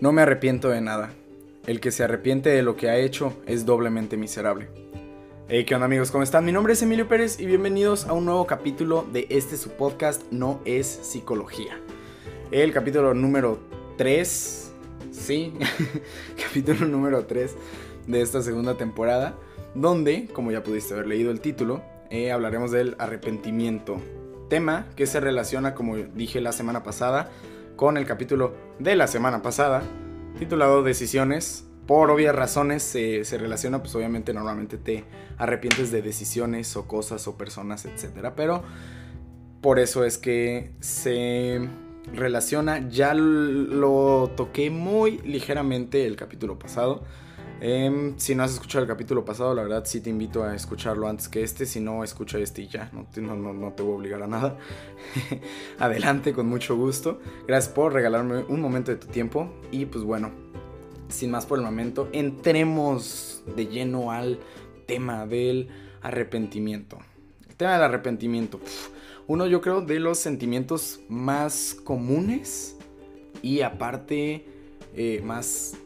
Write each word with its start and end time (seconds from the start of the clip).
No 0.00 0.12
me 0.12 0.22
arrepiento 0.22 0.70
de 0.70 0.80
nada. 0.80 1.12
El 1.66 1.78
que 1.78 1.90
se 1.90 2.02
arrepiente 2.02 2.48
de 2.48 2.62
lo 2.62 2.74
que 2.74 2.88
ha 2.88 2.96
hecho 2.96 3.34
es 3.44 3.66
doblemente 3.66 4.16
miserable. 4.16 4.70
Hey, 5.46 5.66
¿qué 5.66 5.74
onda 5.74 5.84
amigos? 5.84 6.10
¿Cómo 6.10 6.24
están? 6.24 6.42
Mi 6.46 6.52
nombre 6.52 6.72
es 6.72 6.80
Emilio 6.80 7.06
Pérez 7.06 7.38
y 7.38 7.44
bienvenidos 7.44 8.06
a 8.06 8.14
un 8.14 8.24
nuevo 8.24 8.46
capítulo 8.46 9.06
de 9.12 9.26
este 9.28 9.58
su 9.58 9.72
podcast 9.72 10.22
No 10.32 10.62
es 10.64 10.86
Psicología. 10.86 11.78
El 12.50 12.72
capítulo 12.72 13.12
número 13.12 13.58
3, 13.98 14.72
sí, 15.10 15.52
capítulo 16.42 16.86
número 16.86 17.26
3 17.26 17.54
de 18.06 18.22
esta 18.22 18.40
segunda 18.40 18.78
temporada, 18.78 19.36
donde, 19.74 20.28
como 20.32 20.50
ya 20.50 20.62
pudiste 20.62 20.94
haber 20.94 21.08
leído 21.08 21.30
el 21.30 21.42
título, 21.42 21.82
eh, 22.08 22.32
hablaremos 22.32 22.70
del 22.70 22.96
arrepentimiento. 22.98 24.00
Tema 24.48 24.86
que 24.96 25.04
se 25.04 25.20
relaciona, 25.20 25.74
como 25.74 25.98
dije 25.98 26.40
la 26.40 26.52
semana 26.52 26.82
pasada, 26.82 27.30
con 27.80 27.96
el 27.96 28.04
capítulo 28.04 28.52
de 28.78 28.94
la 28.94 29.06
semana 29.06 29.40
pasada, 29.40 29.82
titulado 30.38 30.82
Decisiones. 30.82 31.64
Por 31.86 32.10
obvias 32.10 32.34
razones 32.36 32.82
se, 32.82 33.24
relaciona, 33.38 33.78
pues 33.78 33.94
obviamente 33.94 34.34
normalmente 34.34 34.76
te 34.76 35.04
arrepientes 35.38 35.90
de 35.90 36.02
decisiones 36.02 36.76
o 36.76 36.86
cosas 36.86 37.26
o 37.26 37.38
personas, 37.38 37.86
etc. 37.86 38.32
Pero 38.36 38.62
por 39.62 39.78
eso 39.78 40.04
es 40.04 40.18
que 40.18 40.72
se 40.80 41.70
relaciona, 42.12 42.86
ya 42.90 43.14
lo 43.14 44.30
toqué 44.36 44.68
muy 44.68 45.16
ligeramente 45.24 46.06
el 46.06 46.16
capítulo 46.16 46.58
pasado. 46.58 47.02
Em, 47.62 48.18
si 48.18 48.34
no 48.34 48.42
has 48.42 48.54
escuchado 48.54 48.82
el 48.82 48.88
capítulo 48.88 49.22
pasado, 49.22 49.54
la 49.54 49.62
verdad 49.62 49.84
sí 49.84 50.00
te 50.00 50.08
invito 50.08 50.42
a 50.42 50.54
escucharlo 50.54 51.06
antes 51.08 51.28
que 51.28 51.42
este. 51.42 51.66
Si 51.66 51.78
no, 51.78 52.02
escucha 52.02 52.38
este 52.38 52.62
y 52.62 52.68
ya. 52.68 52.90
No 52.92 53.04
te, 53.04 53.20
voy 53.82 53.92
a 53.92 53.96
obligar 53.96 54.22
a 54.22 54.26
nada. 54.26 54.56
Adelante, 55.78 56.32
con 56.32 56.46
mucho 56.46 56.74
gusto. 56.74 57.20
Gracias 57.46 57.72
por 57.72 57.92
regalarme 57.92 58.44
un 58.48 58.62
momento 58.62 58.90
de 58.90 58.96
tu 58.96 59.08
tiempo. 59.08 59.52
Y 59.70 59.84
pues 59.84 60.04
bueno, 60.04 60.30
sin 61.08 61.30
más 61.30 61.44
por 61.44 61.58
el 61.58 61.64
momento, 61.64 62.08
entremos 62.12 63.42
de 63.54 63.66
lleno 63.66 64.10
al 64.10 64.38
tema 64.86 65.26
del 65.26 65.68
arrepentimiento. 66.00 66.98
El 67.46 67.56
tema 67.56 67.74
del 67.74 67.82
arrepentimiento. 67.82 68.58
uno 69.26 69.46
yo 69.46 69.60
creo 69.60 69.82
de 69.82 70.00
los 70.00 70.18
sentimientos 70.18 71.00
más 71.10 71.76
comunes 71.84 72.76
y 73.42 73.60
aparte 73.60 74.46
eh, 74.94 75.20
más 75.22 75.76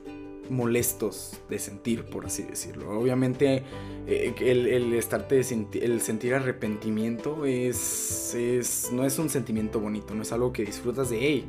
molestos 0.50 1.40
de 1.48 1.58
sentir, 1.58 2.04
por 2.04 2.26
así 2.26 2.42
decirlo. 2.42 2.90
Obviamente 2.98 3.62
eh, 4.06 4.34
el, 4.40 4.66
el, 4.66 4.92
estarte 4.94 5.40
el 5.40 6.00
sentir 6.00 6.34
arrepentimiento 6.34 7.46
es, 7.46 8.34
es, 8.34 8.90
no 8.92 9.04
es 9.04 9.18
un 9.18 9.30
sentimiento 9.30 9.80
bonito, 9.80 10.14
no 10.14 10.22
es 10.22 10.32
algo 10.32 10.52
que 10.52 10.64
disfrutas 10.64 11.10
de, 11.10 11.18
hey, 11.20 11.44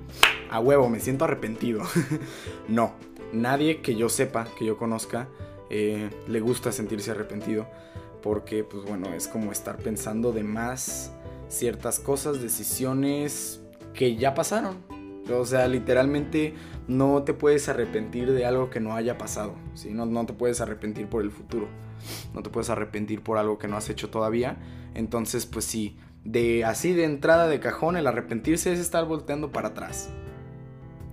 a 0.49 0.59
huevo, 0.59 0.89
me 0.89 0.99
siento 0.99 1.25
arrepentido. 1.25 1.83
no, 2.67 2.93
nadie 3.33 3.81
que 3.81 3.95
yo 3.95 4.09
sepa, 4.09 4.47
que 4.57 4.65
yo 4.65 4.77
conozca, 4.77 5.27
eh, 5.69 6.09
le 6.27 6.39
gusta 6.39 6.71
sentirse 6.71 7.11
arrepentido, 7.11 7.67
porque 8.21 8.63
pues 8.63 8.85
bueno, 8.85 9.13
es 9.13 9.27
como 9.27 9.51
estar 9.51 9.77
pensando 9.77 10.31
de 10.31 10.43
más 10.43 11.11
ciertas 11.47 11.99
cosas, 11.99 12.41
decisiones 12.41 13.61
que 13.93 14.15
ya 14.15 14.33
pasaron. 14.33 14.77
O 15.31 15.45
sea, 15.45 15.67
literalmente 15.67 16.53
no 16.87 17.23
te 17.23 17.33
puedes 17.33 17.67
arrepentir 17.67 18.31
de 18.31 18.45
algo 18.45 18.69
que 18.69 18.79
no 18.79 18.95
haya 18.95 19.17
pasado, 19.17 19.55
¿sí? 19.73 19.91
no, 19.91 20.05
no 20.05 20.25
te 20.25 20.33
puedes 20.33 20.61
arrepentir 20.61 21.07
por 21.07 21.23
el 21.23 21.31
futuro, 21.31 21.67
no 22.33 22.43
te 22.43 22.49
puedes 22.49 22.69
arrepentir 22.69 23.21
por 23.21 23.37
algo 23.37 23.57
que 23.57 23.67
no 23.67 23.77
has 23.77 23.89
hecho 23.89 24.09
todavía. 24.09 24.57
Entonces, 24.93 25.45
pues 25.45 25.65
sí, 25.65 25.97
de 26.23 26.63
así 26.63 26.93
de 26.93 27.05
entrada 27.05 27.47
de 27.47 27.59
cajón, 27.59 27.97
el 27.97 28.07
arrepentirse 28.07 28.71
es 28.71 28.79
estar 28.79 29.05
volteando 29.05 29.51
para 29.51 29.69
atrás. 29.69 30.09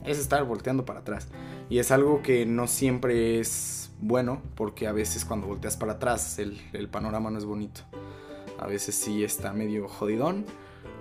Es 0.05 0.19
estar 0.19 0.45
volteando 0.45 0.85
para 0.85 1.01
atrás. 1.01 1.29
Y 1.69 1.79
es 1.79 1.91
algo 1.91 2.23
que 2.23 2.45
no 2.45 2.67
siempre 2.67 3.39
es 3.39 3.93
bueno, 4.01 4.43
porque 4.57 4.89
a 4.89 4.93
veces 4.93 5.25
cuando 5.25 5.47
volteas 5.47 5.77
para 5.77 5.93
atrás 5.93 6.39
el, 6.39 6.61
el 6.73 6.89
panorama 6.89 7.31
no 7.31 7.39
es 7.39 7.45
bonito. 7.45 7.83
A 8.59 8.67
veces 8.67 8.95
sí 8.95 9.23
está 9.23 9.53
medio 9.53 9.89
jodidón. 9.89 10.45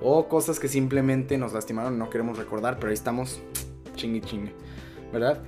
O 0.01 0.27
cosas 0.27 0.59
que 0.59 0.67
simplemente 0.67 1.37
nos 1.37 1.53
lastimaron 1.53 1.97
no 1.97 2.09
queremos 2.09 2.37
recordar, 2.37 2.77
pero 2.77 2.89
ahí 2.89 2.93
estamos 2.93 3.41
chingue 3.95 4.21
chingue, 4.21 4.53
¿verdad? 5.13 5.41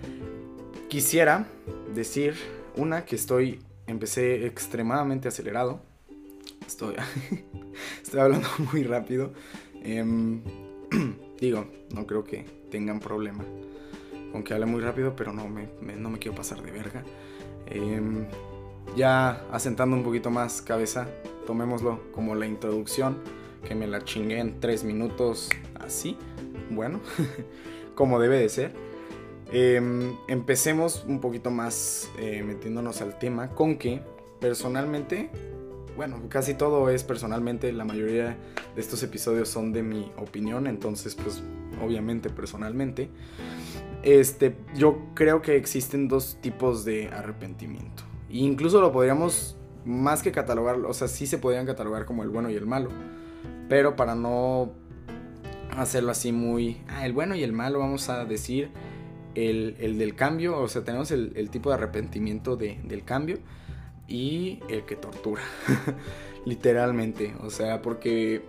Quisiera 0.90 1.48
decir 1.94 2.36
una 2.78 3.06
que 3.06 3.16
estoy, 3.16 3.60
empecé 3.88 4.46
extremadamente 4.46 5.28
acelerado. 5.28 5.82
Estoy, 6.68 6.96
estoy 8.04 8.20
hablando 8.20 8.48
muy 8.72 8.84
rápido. 8.84 9.34
Em, 9.82 10.42
digo, 11.40 11.66
no 11.94 12.06
creo 12.06 12.24
que 12.24 12.46
tengan 12.70 13.00
problema 13.00 13.44
con 14.32 14.44
que 14.44 14.54
hable 14.54 14.66
muy 14.66 14.82
rápido, 14.82 15.16
pero 15.16 15.32
no 15.32 15.48
me, 15.48 15.68
no 15.96 16.10
me 16.10 16.20
quiero 16.20 16.36
pasar 16.36 16.62
de 16.62 16.72
verga. 16.72 17.04
Em, 17.68 18.26
ya 18.96 19.46
asentando 19.52 19.96
un 19.96 20.04
poquito 20.04 20.30
más 20.30 20.62
cabeza, 20.62 21.08
tomémoslo 21.46 22.12
como 22.12 22.36
la 22.36 22.46
introducción, 22.46 23.18
que 23.66 23.76
me 23.76 23.88
la 23.88 24.04
chingué 24.04 24.40
en 24.40 24.60
tres 24.60 24.84
minutos 24.84 25.50
así. 25.80 26.18
Bueno, 26.70 27.00
como 27.96 28.20
debe 28.20 28.38
de 28.40 28.50
ser. 28.50 28.74
Em, 29.52 30.16
empecemos 30.28 31.06
un 31.08 31.20
poquito 31.20 31.52
más 31.52 32.10
eh, 32.18 32.42
metiéndonos 32.44 33.02
al 33.02 33.20
tema 33.20 33.50
con 33.50 33.78
que 33.78 34.02
personalmente, 34.40 35.30
bueno, 35.96 36.22
casi 36.28 36.56
todo 36.56 36.90
es 36.90 37.04
personalmente, 37.04 37.72
la 37.72 37.86
mayoría 37.86 38.36
de 38.76 38.82
estos 38.82 39.04
episodios 39.04 39.50
son 39.50 39.72
de 39.72 39.84
mi 39.84 40.12
opinión, 40.18 40.66
entonces 40.66 41.16
pues 41.16 41.44
obviamente 41.84 42.30
personalmente. 42.30 43.10
Este, 44.02 44.56
yo 44.76 44.98
creo 45.14 45.42
que 45.42 45.56
existen 45.56 46.08
dos 46.08 46.38
tipos 46.42 46.84
de 46.84 47.08
arrepentimiento. 47.10 48.04
E 48.30 48.38
incluso 48.38 48.82
lo 48.82 48.92
podríamos 48.92 49.56
más 49.86 50.24
que 50.24 50.32
catalogar, 50.32 50.78
o 50.78 50.94
sea, 50.94 51.08
sí 51.08 51.28
se 51.28 51.38
podrían 51.38 51.66
catalogar 51.66 52.06
como 52.06 52.24
el 52.24 52.30
bueno 52.30 52.50
y 52.50 52.56
el 52.56 52.66
malo. 52.66 52.90
Pero 53.70 53.96
para 53.96 54.16
no 54.16 54.72
hacerlo 55.78 56.12
así 56.12 56.32
muy, 56.32 56.82
ah, 56.88 57.06
el 57.06 57.14
bueno 57.14 57.36
y 57.36 57.44
el 57.44 57.54
malo, 57.54 57.80
vamos 57.80 58.10
a 58.10 58.26
decir 58.26 58.72
el, 59.36 59.98
del 59.98 60.16
cambio, 60.16 60.60
o 60.60 60.68
sea, 60.68 60.84
tenemos 60.84 61.12
el, 61.12 61.50
tipo 61.50 61.70
de 61.70 61.76
arrepentimiento 61.76 62.56
del 62.56 63.04
cambio 63.04 63.40
y 64.08 64.60
el 64.70 64.86
que 64.86 64.96
tortura, 64.96 65.42
literalmente, 66.46 67.36
o 67.42 67.50
sea, 67.50 67.82
porque 67.82 68.44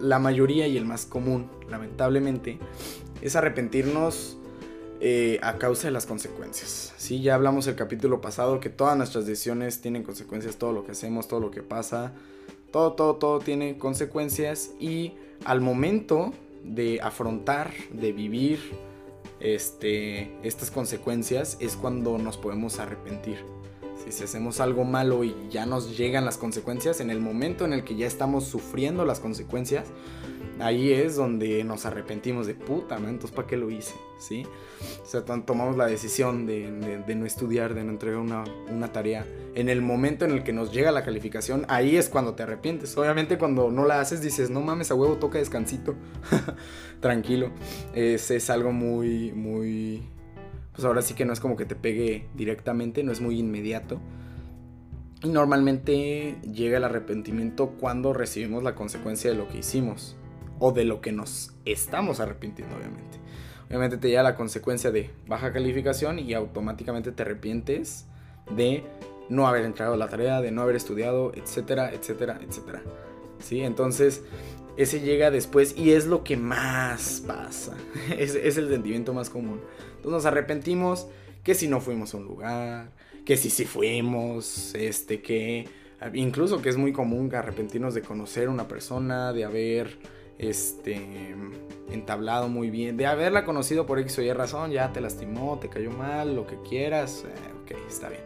la 0.00 0.18
mayoría 0.18 0.66
y 0.66 0.76
el 0.76 0.84
más 0.84 1.06
común, 1.06 1.48
lamentablemente, 1.68 2.58
es 3.20 3.36
arrepentirnos 3.36 4.38
eh, 5.00 5.38
a 5.42 5.58
causa 5.58 5.88
de 5.88 5.92
las 5.92 6.06
consecuencias. 6.06 6.92
Sí, 6.96 7.22
ya 7.22 7.34
hablamos 7.34 7.66
el 7.68 7.76
capítulo 7.76 8.20
pasado 8.20 8.60
que 8.60 8.70
todas 8.70 8.96
nuestras 8.96 9.26
decisiones 9.26 9.80
tienen 9.80 10.02
consecuencias, 10.02 10.56
todo 10.56 10.72
lo 10.72 10.84
que 10.84 10.92
hacemos, 10.92 11.28
todo 11.28 11.40
lo 11.40 11.50
que 11.50 11.62
pasa, 11.62 12.12
todo, 12.72 12.94
todo, 12.94 13.16
todo 13.16 13.38
tiene 13.38 13.78
consecuencias 13.78 14.72
y 14.80 15.12
al 15.44 15.60
momento 15.60 16.32
de 16.64 17.00
afrontar, 17.00 17.72
de 17.92 18.12
vivir 18.12 18.58
este, 19.40 20.32
estas 20.42 20.70
consecuencias, 20.70 21.56
es 21.60 21.76
cuando 21.76 22.18
nos 22.18 22.38
podemos 22.38 22.78
arrepentir. 22.78 23.38
Si 24.10 24.24
hacemos 24.24 24.60
algo 24.60 24.84
malo 24.84 25.22
y 25.22 25.34
ya 25.50 25.64
nos 25.64 25.96
llegan 25.96 26.24
las 26.24 26.36
consecuencias, 26.36 27.00
en 27.00 27.10
el 27.10 27.20
momento 27.20 27.64
en 27.64 27.72
el 27.72 27.84
que 27.84 27.94
ya 27.94 28.06
estamos 28.06 28.44
sufriendo 28.44 29.04
las 29.04 29.20
consecuencias, 29.20 29.86
ahí 30.62 30.92
es 30.92 31.16
donde 31.16 31.64
nos 31.64 31.86
arrepentimos 31.86 32.46
de 32.46 32.54
puta, 32.54 32.98
¿no? 32.98 33.08
Entonces, 33.08 33.34
¿para 33.34 33.48
qué 33.48 33.56
lo 33.56 33.70
hice? 33.70 33.94
¿Sí? 34.18 34.46
O 35.02 35.06
sea, 35.06 35.24
tomamos 35.24 35.76
la 35.76 35.86
decisión 35.86 36.46
de, 36.46 36.70
no 37.14 37.26
estudiar, 37.26 37.74
de 37.74 37.84
no 37.84 37.90
entregar 37.90 38.20
una, 38.20 38.44
una, 38.70 38.92
tarea. 38.92 39.26
En 39.54 39.68
el 39.68 39.82
momento 39.82 40.24
en 40.24 40.30
el 40.30 40.42
que 40.42 40.52
nos 40.52 40.72
llega 40.72 40.92
la 40.92 41.04
calificación, 41.04 41.64
ahí 41.68 41.96
es 41.96 42.08
cuando 42.08 42.34
te 42.34 42.44
arrepientes. 42.44 42.96
Obviamente, 42.96 43.38
cuando 43.38 43.70
no 43.70 43.84
la 43.84 44.00
haces, 44.00 44.22
dices, 44.22 44.50
no 44.50 44.60
mames, 44.60 44.90
a 44.90 44.94
huevo, 44.94 45.16
toca 45.16 45.38
descansito. 45.38 45.94
Tranquilo. 47.00 47.50
Es, 47.94 48.30
es 48.30 48.48
algo 48.50 48.72
muy, 48.72 49.32
muy. 49.32 50.02
Pues 50.72 50.84
ahora 50.84 51.02
sí 51.02 51.14
que 51.14 51.24
no 51.24 51.32
es 51.32 51.40
como 51.40 51.56
que 51.56 51.66
te 51.66 51.74
pegue 51.74 52.28
directamente, 52.34 53.02
no 53.02 53.12
es 53.12 53.20
muy 53.20 53.38
inmediato. 53.38 54.00
Y 55.22 55.28
normalmente 55.28 56.36
llega 56.42 56.78
el 56.78 56.84
arrepentimiento 56.84 57.70
cuando 57.78 58.12
recibimos 58.12 58.62
la 58.62 58.74
consecuencia 58.74 59.30
de 59.30 59.36
lo 59.36 59.48
que 59.48 59.58
hicimos 59.58 60.16
o 60.58 60.72
de 60.72 60.84
lo 60.84 61.00
que 61.00 61.12
nos 61.12 61.52
estamos 61.64 62.20
arrepintiendo, 62.20 62.76
obviamente. 62.76 63.18
Obviamente 63.68 63.96
te 63.96 64.08
llega 64.08 64.22
la 64.22 64.34
consecuencia 64.34 64.90
de 64.90 65.10
baja 65.26 65.52
calificación 65.52 66.18
y 66.18 66.34
automáticamente 66.34 67.12
te 67.12 67.22
arrepientes 67.22 68.06
de 68.54 68.84
no 69.28 69.48
haber 69.48 69.64
entregado 69.64 69.96
la 69.96 70.08
tarea, 70.08 70.40
de 70.40 70.50
no 70.50 70.62
haber 70.62 70.76
estudiado, 70.76 71.32
etcétera, 71.34 71.92
etcétera, 71.92 72.38
etcétera. 72.42 72.82
¿Sí? 73.38 73.62
Entonces, 73.62 74.22
ese 74.76 75.00
llega 75.00 75.30
después 75.30 75.76
y 75.76 75.92
es 75.92 76.06
lo 76.06 76.24
que 76.24 76.36
más 76.36 77.22
pasa. 77.26 77.76
es, 78.18 78.34
el 78.34 78.68
sentimiento 78.68 79.12
más 79.14 79.30
común. 79.30 79.60
Entonces 79.96 80.12
nos 80.12 80.26
arrepentimos 80.26 81.06
que 81.42 81.54
si 81.54 81.68
no 81.68 81.80
fuimos 81.80 82.14
a 82.14 82.18
un 82.18 82.24
lugar, 82.24 82.90
que 83.24 83.36
si 83.36 83.50
sí 83.50 83.64
fuimos, 83.64 84.74
este, 84.74 85.22
que 85.22 85.68
incluso 86.14 86.62
que 86.62 86.68
es 86.68 86.76
muy 86.76 86.92
común 86.92 87.32
arrepentirnos 87.34 87.94
de 87.94 88.02
conocer 88.02 88.48
a 88.48 88.50
una 88.50 88.68
persona, 88.68 89.32
de 89.32 89.44
haber 89.44 89.98
este, 90.38 91.34
entablado 91.90 92.48
muy 92.48 92.70
bien, 92.70 92.96
de 92.96 93.06
haberla 93.06 93.44
conocido 93.44 93.86
por 93.86 93.98
X 93.98 94.18
o 94.18 94.22
Y 94.22 94.32
razón, 94.32 94.70
ya 94.70 94.92
te 94.92 95.00
lastimó, 95.00 95.58
te 95.58 95.68
cayó 95.68 95.90
mal, 95.90 96.34
lo 96.34 96.46
que 96.46 96.56
quieras, 96.68 97.24
eh, 97.24 97.62
ok, 97.62 97.78
está 97.88 98.08
bien. 98.08 98.22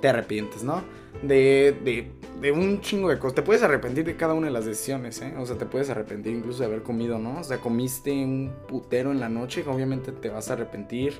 Te 0.00 0.08
arrepientes, 0.08 0.62
¿no? 0.62 0.82
De, 1.22 1.76
de, 1.84 2.10
de, 2.40 2.52
un 2.52 2.80
chingo 2.80 3.10
de 3.10 3.18
cosas. 3.18 3.34
Te 3.34 3.42
puedes 3.42 3.62
arrepentir 3.62 4.04
de 4.04 4.16
cada 4.16 4.32
una 4.32 4.46
de 4.46 4.52
las 4.52 4.64
decisiones, 4.64 5.20
¿eh? 5.20 5.34
O 5.38 5.44
sea, 5.44 5.58
te 5.58 5.66
puedes 5.66 5.90
arrepentir 5.90 6.34
incluso 6.34 6.60
de 6.60 6.66
haber 6.66 6.82
comido, 6.82 7.18
¿no? 7.18 7.40
O 7.40 7.44
sea, 7.44 7.58
comiste 7.58 8.10
un 8.12 8.50
putero 8.66 9.10
en 9.10 9.20
la 9.20 9.28
noche, 9.28 9.62
obviamente 9.66 10.12
te 10.12 10.30
vas 10.30 10.48
a 10.48 10.54
arrepentir 10.54 11.14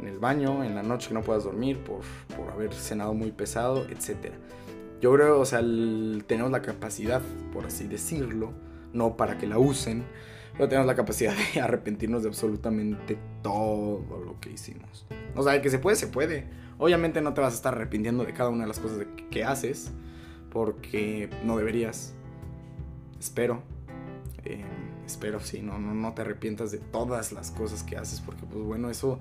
en 0.00 0.08
el 0.08 0.18
baño, 0.18 0.62
en 0.62 0.74
la 0.74 0.82
noche 0.82 1.08
que 1.08 1.14
no 1.14 1.22
puedas 1.22 1.44
dormir 1.44 1.78
por, 1.78 2.00
por 2.36 2.52
haber 2.52 2.74
cenado 2.74 3.14
muy 3.14 3.30
pesado, 3.30 3.86
etc. 3.88 4.34
Yo 5.00 5.12
creo, 5.14 5.40
o 5.40 5.46
sea, 5.46 5.60
tenemos 6.26 6.50
la 6.50 6.60
capacidad, 6.60 7.22
por 7.54 7.64
así 7.64 7.86
decirlo, 7.86 8.52
no 8.96 9.16
para 9.16 9.38
que 9.38 9.46
la 9.46 9.58
usen, 9.58 10.04
pero 10.54 10.68
tenemos 10.68 10.86
la 10.86 10.94
capacidad 10.94 11.34
de 11.54 11.60
arrepentirnos 11.60 12.22
de 12.22 12.28
absolutamente 12.28 13.18
todo 13.42 14.24
lo 14.24 14.40
que 14.40 14.50
hicimos. 14.50 15.06
O 15.34 15.42
sea, 15.42 15.60
que 15.60 15.70
se 15.70 15.78
puede, 15.78 15.96
se 15.96 16.06
puede. 16.06 16.46
Obviamente 16.78 17.20
no 17.20 17.34
te 17.34 17.40
vas 17.40 17.52
a 17.52 17.56
estar 17.56 17.74
arrepintiendo 17.74 18.24
de 18.24 18.32
cada 18.32 18.50
una 18.50 18.64
de 18.64 18.68
las 18.68 18.80
cosas 18.80 19.06
que 19.30 19.44
haces, 19.44 19.92
porque 20.50 21.30
no 21.44 21.56
deberías. 21.56 22.14
Espero. 23.20 23.62
Eh, 24.44 24.64
espero, 25.06 25.40
sí, 25.40 25.60
no, 25.62 25.78
no, 25.78 25.94
no 25.94 26.14
te 26.14 26.22
arrepientas 26.22 26.70
de 26.70 26.78
todas 26.78 27.32
las 27.32 27.50
cosas 27.50 27.82
que 27.82 27.96
haces, 27.96 28.20
porque 28.20 28.44
pues 28.44 28.64
bueno, 28.64 28.90
eso 28.90 29.18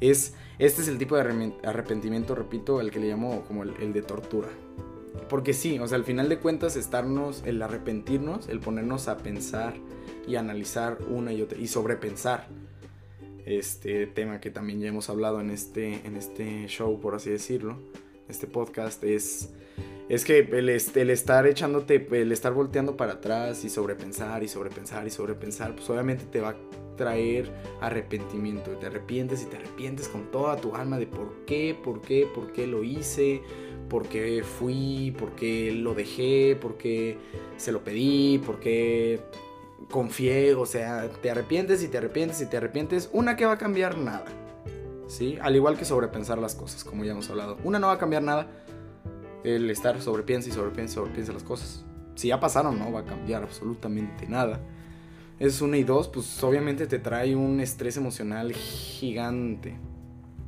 es, 0.00 0.34
este 0.58 0.82
es 0.82 0.88
el 0.88 0.98
tipo 0.98 1.16
de 1.16 1.52
arrepentimiento, 1.64 2.34
repito, 2.34 2.80
el 2.80 2.90
que 2.90 3.00
le 3.00 3.08
llamo 3.08 3.42
como 3.42 3.62
el 3.62 3.92
de 3.92 4.02
tortura. 4.02 4.48
Porque 5.28 5.52
sí, 5.52 5.78
o 5.78 5.86
sea, 5.86 5.96
al 5.96 6.04
final 6.04 6.28
de 6.28 6.38
cuentas, 6.38 6.76
estarnos, 6.76 7.42
el 7.44 7.62
arrepentirnos, 7.62 8.48
el 8.48 8.60
ponernos 8.60 9.08
a 9.08 9.18
pensar 9.18 9.74
y 10.26 10.36
analizar 10.36 10.98
una 11.08 11.32
y 11.32 11.42
otra, 11.42 11.58
y 11.58 11.66
sobrepensar 11.66 12.48
este 13.46 14.06
tema 14.06 14.40
que 14.40 14.50
también 14.50 14.80
ya 14.80 14.88
hemos 14.88 15.10
hablado 15.10 15.40
en 15.40 15.50
este, 15.50 16.06
en 16.06 16.16
este 16.16 16.66
show, 16.66 17.00
por 17.00 17.14
así 17.14 17.30
decirlo, 17.30 17.78
este 18.28 18.46
podcast, 18.46 19.04
es, 19.04 19.50
es 20.08 20.24
que 20.24 20.40
el, 20.40 20.68
estar 20.68 21.46
echándote, 21.46 22.06
el 22.10 22.32
estar 22.32 22.52
volteando 22.52 22.96
para 22.96 23.14
atrás 23.14 23.64
y 23.64 23.70
sobrepensar 23.70 24.42
y 24.42 24.48
sobrepensar 24.48 25.06
y 25.06 25.10
sobrepensar, 25.10 25.74
pues 25.74 25.88
obviamente 25.88 26.24
te 26.30 26.40
va 26.40 26.50
a 26.50 26.56
traer 26.96 27.50
arrepentimiento. 27.80 28.72
Te 28.72 28.86
arrepientes 28.86 29.42
y 29.42 29.46
te 29.46 29.56
arrepientes 29.56 30.08
con 30.08 30.30
toda 30.30 30.56
tu 30.56 30.74
alma 30.74 30.98
de 30.98 31.06
por 31.06 31.44
qué, 31.46 31.76
por 31.82 32.00
qué, 32.02 32.28
por 32.34 32.52
qué 32.52 32.66
lo 32.66 32.84
hice, 32.84 33.42
por 33.88 34.06
qué 34.06 34.42
fui, 34.42 35.14
por 35.18 35.34
qué 35.34 35.72
lo 35.72 35.94
dejé, 35.94 36.56
por 36.60 36.76
qué 36.76 37.16
se 37.56 37.72
lo 37.72 37.82
pedí, 37.82 38.38
por 38.38 38.60
qué 38.60 39.20
confié, 39.90 40.54
o 40.54 40.66
sea, 40.66 41.08
te 41.22 41.30
arrepientes 41.30 41.82
y 41.82 41.88
te 41.88 41.98
arrepientes 41.98 42.40
y 42.42 42.46
te 42.46 42.58
arrepientes. 42.58 43.08
Una 43.12 43.36
que 43.36 43.46
va 43.46 43.52
a 43.52 43.58
cambiar 43.58 43.96
nada, 43.96 44.26
¿sí? 45.06 45.38
Al 45.40 45.56
igual 45.56 45.78
que 45.78 45.84
sobrepensar 45.84 46.38
las 46.38 46.54
cosas, 46.54 46.84
como 46.84 47.04
ya 47.04 47.12
hemos 47.12 47.30
hablado. 47.30 47.56
Una 47.64 47.78
no 47.78 47.88
va 47.88 47.94
a 47.94 47.98
cambiar 47.98 48.22
nada, 48.22 48.48
el 49.44 49.70
estar 49.70 50.00
sobrepiensa 50.00 50.48
y 50.48 50.52
sobrepiensa 50.52 50.92
y 50.92 50.96
sobrepiensa 50.96 51.32
las 51.32 51.44
cosas. 51.44 51.84
Si 52.14 52.28
ya 52.28 52.40
pasaron, 52.40 52.78
no 52.78 52.90
va 52.90 53.00
a 53.00 53.04
cambiar 53.04 53.42
absolutamente 53.42 54.26
nada. 54.26 54.60
Es 55.38 55.60
una 55.60 55.76
y 55.76 55.84
dos, 55.84 56.08
pues 56.08 56.42
obviamente 56.42 56.86
te 56.86 56.98
trae 56.98 57.36
un 57.36 57.60
estrés 57.60 57.96
emocional 57.96 58.52
gigante. 58.52 59.76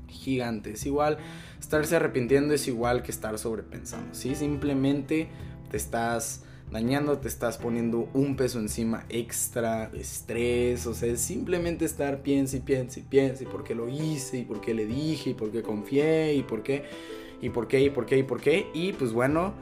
Gigante. 0.09 0.73
Es 0.73 0.87
igual, 0.87 1.19
estarse 1.61 1.97
arrepintiendo 1.97 2.55
es 2.55 2.67
igual 2.69 3.03
que 3.03 3.11
estar 3.11 3.39
sobrepensando, 3.39 4.15
¿sí? 4.15 4.35
Simplemente 4.35 5.29
te 5.71 5.77
estás 5.77 6.45
dañando, 6.71 7.19
te 7.19 7.29
estás 7.29 7.59
poniendo 7.59 8.09
un 8.13 8.37
peso 8.37 8.59
encima 8.59 9.05
extra, 9.09 9.91
estrés, 9.95 10.87
o 10.87 10.95
sea, 10.95 11.13
es 11.13 11.21
simplemente 11.21 11.85
estar 11.85 12.23
piensa 12.23 12.57
y 12.57 12.61
piensa 12.61 13.01
y 13.01 13.03
piensa 13.03 13.45
y 13.45 13.47
por 13.47 13.63
qué 13.63 13.75
lo 13.75 13.89
hice 13.89 14.39
y 14.39 14.45
por 14.45 14.61
qué 14.61 14.75
le 14.75 14.87
dije 14.87 15.31
y 15.31 15.35
por 15.35 15.51
qué 15.51 15.63
confié 15.63 16.35
y 16.35 16.43
por 16.43 16.63
qué 16.63 16.85
y 17.41 17.51
por 17.51 17.69
qué 17.69 17.81
y 17.81 17.91
por 17.91 18.07
qué 18.07 18.19
y 18.19 18.23
por 18.23 18.41
qué 18.41 18.67
y 18.75 18.93
pues 18.93 19.13
bueno, 19.13 19.55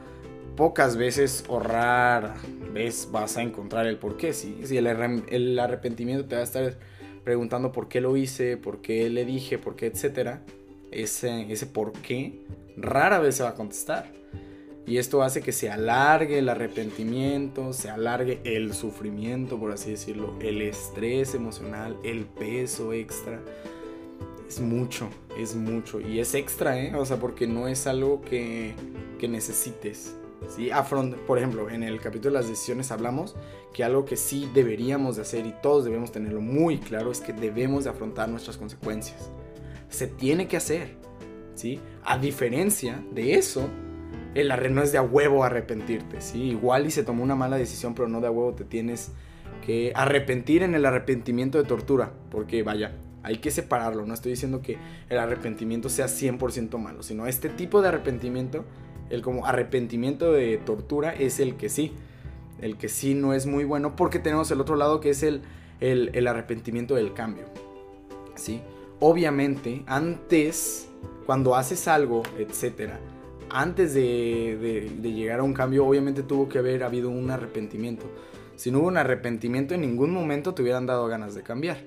pocas 0.55 0.97
veces 0.97 1.43
o 1.47 1.59
rara 1.59 2.35
vez 2.73 3.09
vas 3.11 3.37
a 3.37 3.41
encontrar 3.41 3.87
el 3.87 3.97
por 3.97 4.17
qué, 4.17 4.33
si 4.33 4.77
el, 4.77 4.87
el 4.87 5.59
arrepentimiento 5.59 6.25
te 6.25 6.35
va 6.35 6.41
a 6.41 6.45
estar 6.45 6.77
preguntando 7.23 7.71
por 7.71 7.87
qué 7.87 8.01
lo 8.01 8.15
hice, 8.15 8.55
por 8.57 8.81
qué 8.81 9.09
le 9.09 9.25
dije, 9.25 9.57
por 9.57 9.75
qué, 9.75 9.87
etcétera, 9.87 10.41
ese, 10.91 11.51
ese 11.51 11.65
por 11.65 11.91
qué 11.93 12.45
rara 12.77 13.19
vez 13.19 13.35
se 13.35 13.43
va 13.43 13.49
a 13.49 13.55
contestar. 13.55 14.11
Y 14.87 14.99
esto 14.99 15.23
hace 15.23 15.41
que 15.41 15.51
se 15.51 15.71
alargue 15.71 16.37
el 16.37 16.47
arrepentimiento, 16.47 17.73
se 17.73 17.89
alargue 17.89 18.39
el 18.43 18.75
sufrimiento, 18.75 19.59
por 19.59 19.71
así 19.71 19.89
decirlo, 19.89 20.35
el 20.39 20.61
estrés 20.61 21.33
emocional, 21.33 21.97
el 22.03 22.25
peso 22.25 22.93
extra. 22.93 23.41
Es 24.47 24.59
mucho, 24.59 25.09
es 25.37 25.55
mucho. 25.55 25.99
Y 25.99 26.19
es 26.19 26.35
extra, 26.35 26.79
¿eh? 26.79 26.93
O 26.95 27.05
sea, 27.05 27.17
porque 27.17 27.47
no 27.47 27.67
es 27.67 27.87
algo 27.87 28.21
que, 28.21 28.75
que 29.19 29.27
necesites. 29.27 30.15
¿sí? 30.49 30.69
por 31.25 31.37
ejemplo, 31.37 31.69
en 31.69 31.83
el 31.83 31.99
capítulo 31.99 32.31
de 32.33 32.41
las 32.41 32.49
decisiones 32.49 32.91
hablamos 32.91 33.35
que 33.73 33.83
algo 33.83 34.05
que 34.05 34.15
sí 34.15 34.49
deberíamos 34.53 35.15
de 35.15 35.23
hacer 35.23 35.45
y 35.45 35.53
todos 35.61 35.85
debemos 35.85 36.11
tenerlo 36.11 36.41
muy 36.41 36.77
claro 36.77 37.11
es 37.11 37.19
que 37.19 37.33
debemos 37.33 37.83
de 37.83 37.89
afrontar 37.89 38.29
nuestras 38.29 38.57
consecuencias. 38.57 39.31
Se 39.89 40.07
tiene 40.07 40.47
que 40.47 40.57
hacer, 40.57 40.95
¿sí? 41.55 41.79
A 42.03 42.17
diferencia 42.17 43.03
de 43.11 43.35
eso, 43.35 43.67
el 44.33 44.49
no 44.73 44.81
es 44.81 44.91
de 44.91 44.97
a 44.97 45.01
huevo 45.01 45.43
arrepentirte, 45.43 46.21
¿sí? 46.21 46.43
Igual 46.43 46.85
y 46.85 46.91
se 46.91 47.03
tomó 47.03 47.23
una 47.23 47.35
mala 47.35 47.57
decisión, 47.57 47.95
pero 47.95 48.07
no 48.07 48.21
de 48.21 48.27
a 48.27 48.31
huevo 48.31 48.53
te 48.53 48.63
tienes 48.63 49.11
que 49.65 49.91
arrepentir 49.95 50.63
en 50.63 50.75
el 50.75 50.85
arrepentimiento 50.85 51.57
de 51.57 51.63
tortura, 51.65 52.13
porque 52.29 52.63
vaya, 52.63 52.93
hay 53.25 53.37
que 53.37 53.49
separarlo, 53.49 54.05
no 54.05 54.13
estoy 54.13 54.33
diciendo 54.33 54.61
que 54.61 54.77
el 55.09 55.17
arrepentimiento 55.17 55.89
sea 55.89 56.05
100% 56.05 56.77
malo, 56.77 57.01
sino 57.01 57.25
este 57.25 57.49
tipo 57.49 57.81
de 57.81 57.87
arrepentimiento, 57.87 58.65
el 59.09 59.23
como 59.23 59.47
arrepentimiento 59.47 60.31
de 60.31 60.57
tortura 60.57 61.11
es 61.11 61.39
el 61.39 61.55
que 61.55 61.69
sí, 61.69 61.93
el 62.61 62.77
que 62.77 62.87
sí 62.87 63.15
no 63.15 63.33
es 63.33 63.47
muy 63.47 63.63
bueno, 63.63 63.95
porque 63.95 64.19
tenemos 64.19 64.51
el 64.51 64.61
otro 64.61 64.75
lado 64.75 64.99
que 64.99 65.09
es 65.09 65.23
el, 65.23 65.41
el, 65.79 66.27
arrepentimiento 66.27 66.93
del 66.93 67.13
cambio, 67.13 67.45
¿sí? 68.35 68.61
Obviamente, 68.99 69.81
antes, 69.87 70.87
cuando 71.25 71.55
haces 71.55 71.87
algo, 71.87 72.21
etcétera, 72.37 72.99
antes 73.49 73.95
de, 73.95 74.91
llegar 75.01 75.39
a 75.39 75.43
un 75.43 75.53
cambio, 75.53 75.83
obviamente 75.83 76.21
tuvo 76.21 76.47
que 76.47 76.59
haber 76.59 76.83
habido 76.83 77.09
un 77.09 77.31
arrepentimiento. 77.31 78.05
Si 78.55 78.69
no 78.69 78.79
hubo 78.79 78.87
un 78.87 78.97
arrepentimiento, 78.97 79.73
en 79.73 79.81
ningún 79.81 80.11
momento 80.11 80.53
te 80.53 80.61
hubieran 80.61 80.85
dado 80.85 81.07
ganas 81.07 81.33
de 81.33 81.41
cambiar. 81.41 81.77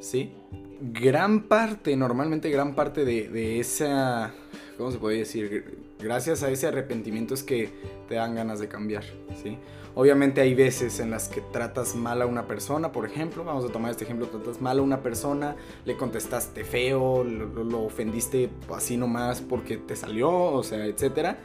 ¿Sí? 0.00 0.34
Gran 0.80 1.44
parte, 1.44 1.96
normalmente 1.96 2.50
gran 2.50 2.74
parte 2.74 3.04
de, 3.04 3.28
de 3.28 3.60
esa... 3.60 4.34
¿Cómo 4.76 4.90
se 4.90 4.98
puede 4.98 5.18
decir? 5.18 5.78
Gracias 5.98 6.42
a 6.42 6.50
ese 6.50 6.66
arrepentimiento 6.66 7.32
es 7.32 7.42
que 7.42 7.70
te 8.08 8.16
dan 8.16 8.34
ganas 8.34 8.60
de 8.60 8.68
cambiar. 8.68 9.04
¿Sí? 9.42 9.58
Obviamente 9.98 10.42
hay 10.42 10.54
veces 10.54 11.00
en 11.00 11.10
las 11.10 11.30
que 11.30 11.40
tratas 11.40 11.94
mal 11.94 12.20
a 12.20 12.26
una 12.26 12.46
persona, 12.46 12.92
por 12.92 13.06
ejemplo, 13.06 13.44
vamos 13.44 13.64
a 13.64 13.68
tomar 13.68 13.92
este 13.92 14.04
ejemplo, 14.04 14.26
tratas 14.26 14.60
mal 14.60 14.78
a 14.78 14.82
una 14.82 15.00
persona, 15.00 15.56
le 15.86 15.96
contestaste 15.96 16.64
feo, 16.64 17.24
lo, 17.24 17.82
ofendiste 17.82 18.50
así 18.74 18.98
nomás 18.98 19.40
porque 19.40 19.78
te 19.78 19.96
salió, 19.96 20.30
o 20.30 20.62
sea, 20.62 20.84
etcétera, 20.84 21.38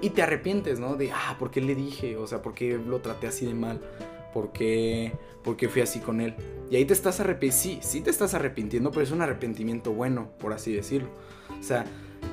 y 0.00 0.10
te 0.10 0.20
arrepientes, 0.20 0.80
¿no? 0.80 0.96
De, 0.96 1.12
ah, 1.12 1.36
¿por 1.38 1.52
qué 1.52 1.60
le 1.60 1.76
dije? 1.76 2.16
O 2.16 2.26
sea, 2.26 2.42
¿por 2.42 2.54
qué 2.54 2.76
lo 2.76 2.98
traté 2.98 3.28
así 3.28 3.46
de 3.46 3.54
mal? 3.54 3.80
¿Por 4.32 4.52
qué, 4.52 5.12
¿Por 5.42 5.56
qué 5.56 5.68
fui 5.68 5.82
así 5.82 6.00
con 6.00 6.20
él? 6.20 6.34
Y 6.70 6.76
ahí 6.76 6.84
te 6.84 6.94
estás 6.94 7.20
arrepintiendo, 7.20 7.56
sí, 7.56 7.78
sí 7.82 8.00
te 8.00 8.10
estás 8.10 8.34
arrepintiendo, 8.34 8.90
pero 8.90 9.02
es 9.02 9.10
un 9.10 9.22
arrepentimiento 9.22 9.92
bueno, 9.92 10.30
por 10.38 10.52
así 10.52 10.72
decirlo. 10.72 11.10
O 11.58 11.62
sea, 11.62 11.84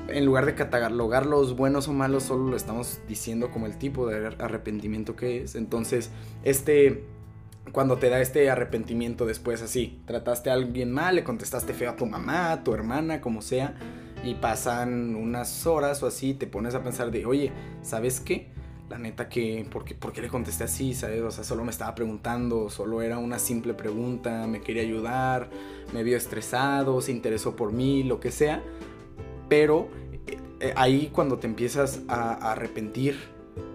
en 0.08 0.24
lugar 0.24 0.46
de 0.46 0.54
catalogar 0.54 1.26
los 1.26 1.56
buenos 1.56 1.88
o 1.88 1.92
malos, 1.92 2.24
solo 2.24 2.48
lo 2.50 2.56
estamos 2.56 3.00
diciendo 3.06 3.50
como 3.50 3.66
el 3.66 3.76
tipo 3.76 4.06
de 4.06 4.34
arrepentimiento 4.38 5.16
que 5.16 5.42
es. 5.42 5.54
Entonces, 5.54 6.10
este, 6.42 7.04
cuando 7.72 7.98
te 7.98 8.08
da 8.08 8.20
este 8.20 8.50
arrepentimiento 8.50 9.26
después 9.26 9.62
así, 9.62 10.00
trataste 10.06 10.50
a 10.50 10.54
alguien 10.54 10.90
mal, 10.90 11.16
le 11.16 11.24
contestaste 11.24 11.74
feo 11.74 11.90
a 11.90 11.96
tu 11.96 12.06
mamá, 12.06 12.52
a 12.52 12.64
tu 12.64 12.74
hermana, 12.74 13.20
como 13.20 13.42
sea, 13.42 13.74
y 14.24 14.34
pasan 14.34 15.14
unas 15.14 15.66
horas 15.66 16.02
o 16.02 16.06
así, 16.06 16.34
te 16.34 16.46
pones 16.46 16.74
a 16.74 16.82
pensar 16.82 17.10
de, 17.10 17.26
oye, 17.26 17.52
¿sabes 17.82 18.20
qué? 18.20 18.48
La 18.90 18.98
neta 18.98 19.28
que, 19.28 19.66
¿por 19.70 19.84
qué, 19.84 19.94
¿por 19.94 20.12
qué 20.12 20.20
le 20.20 20.28
contesté 20.28 20.64
así? 20.64 20.92
¿Sabes? 20.92 21.22
O 21.22 21.30
sea, 21.30 21.44
solo 21.44 21.64
me 21.64 21.70
estaba 21.70 21.94
preguntando, 21.94 22.68
solo 22.68 23.00
era 23.00 23.16
una 23.16 23.38
simple 23.38 23.72
pregunta, 23.72 24.46
me 24.46 24.60
quería 24.60 24.82
ayudar, 24.82 25.48
me 25.94 26.02
vio 26.02 26.18
estresado, 26.18 27.00
se 27.00 27.12
interesó 27.12 27.56
por 27.56 27.72
mí, 27.72 28.02
lo 28.02 28.20
que 28.20 28.30
sea 28.30 28.62
pero 29.50 29.88
eh, 30.26 30.38
eh, 30.60 30.72
ahí 30.76 31.10
cuando 31.12 31.38
te 31.38 31.46
empiezas 31.46 32.00
a, 32.08 32.52
arrepentir 32.52 33.18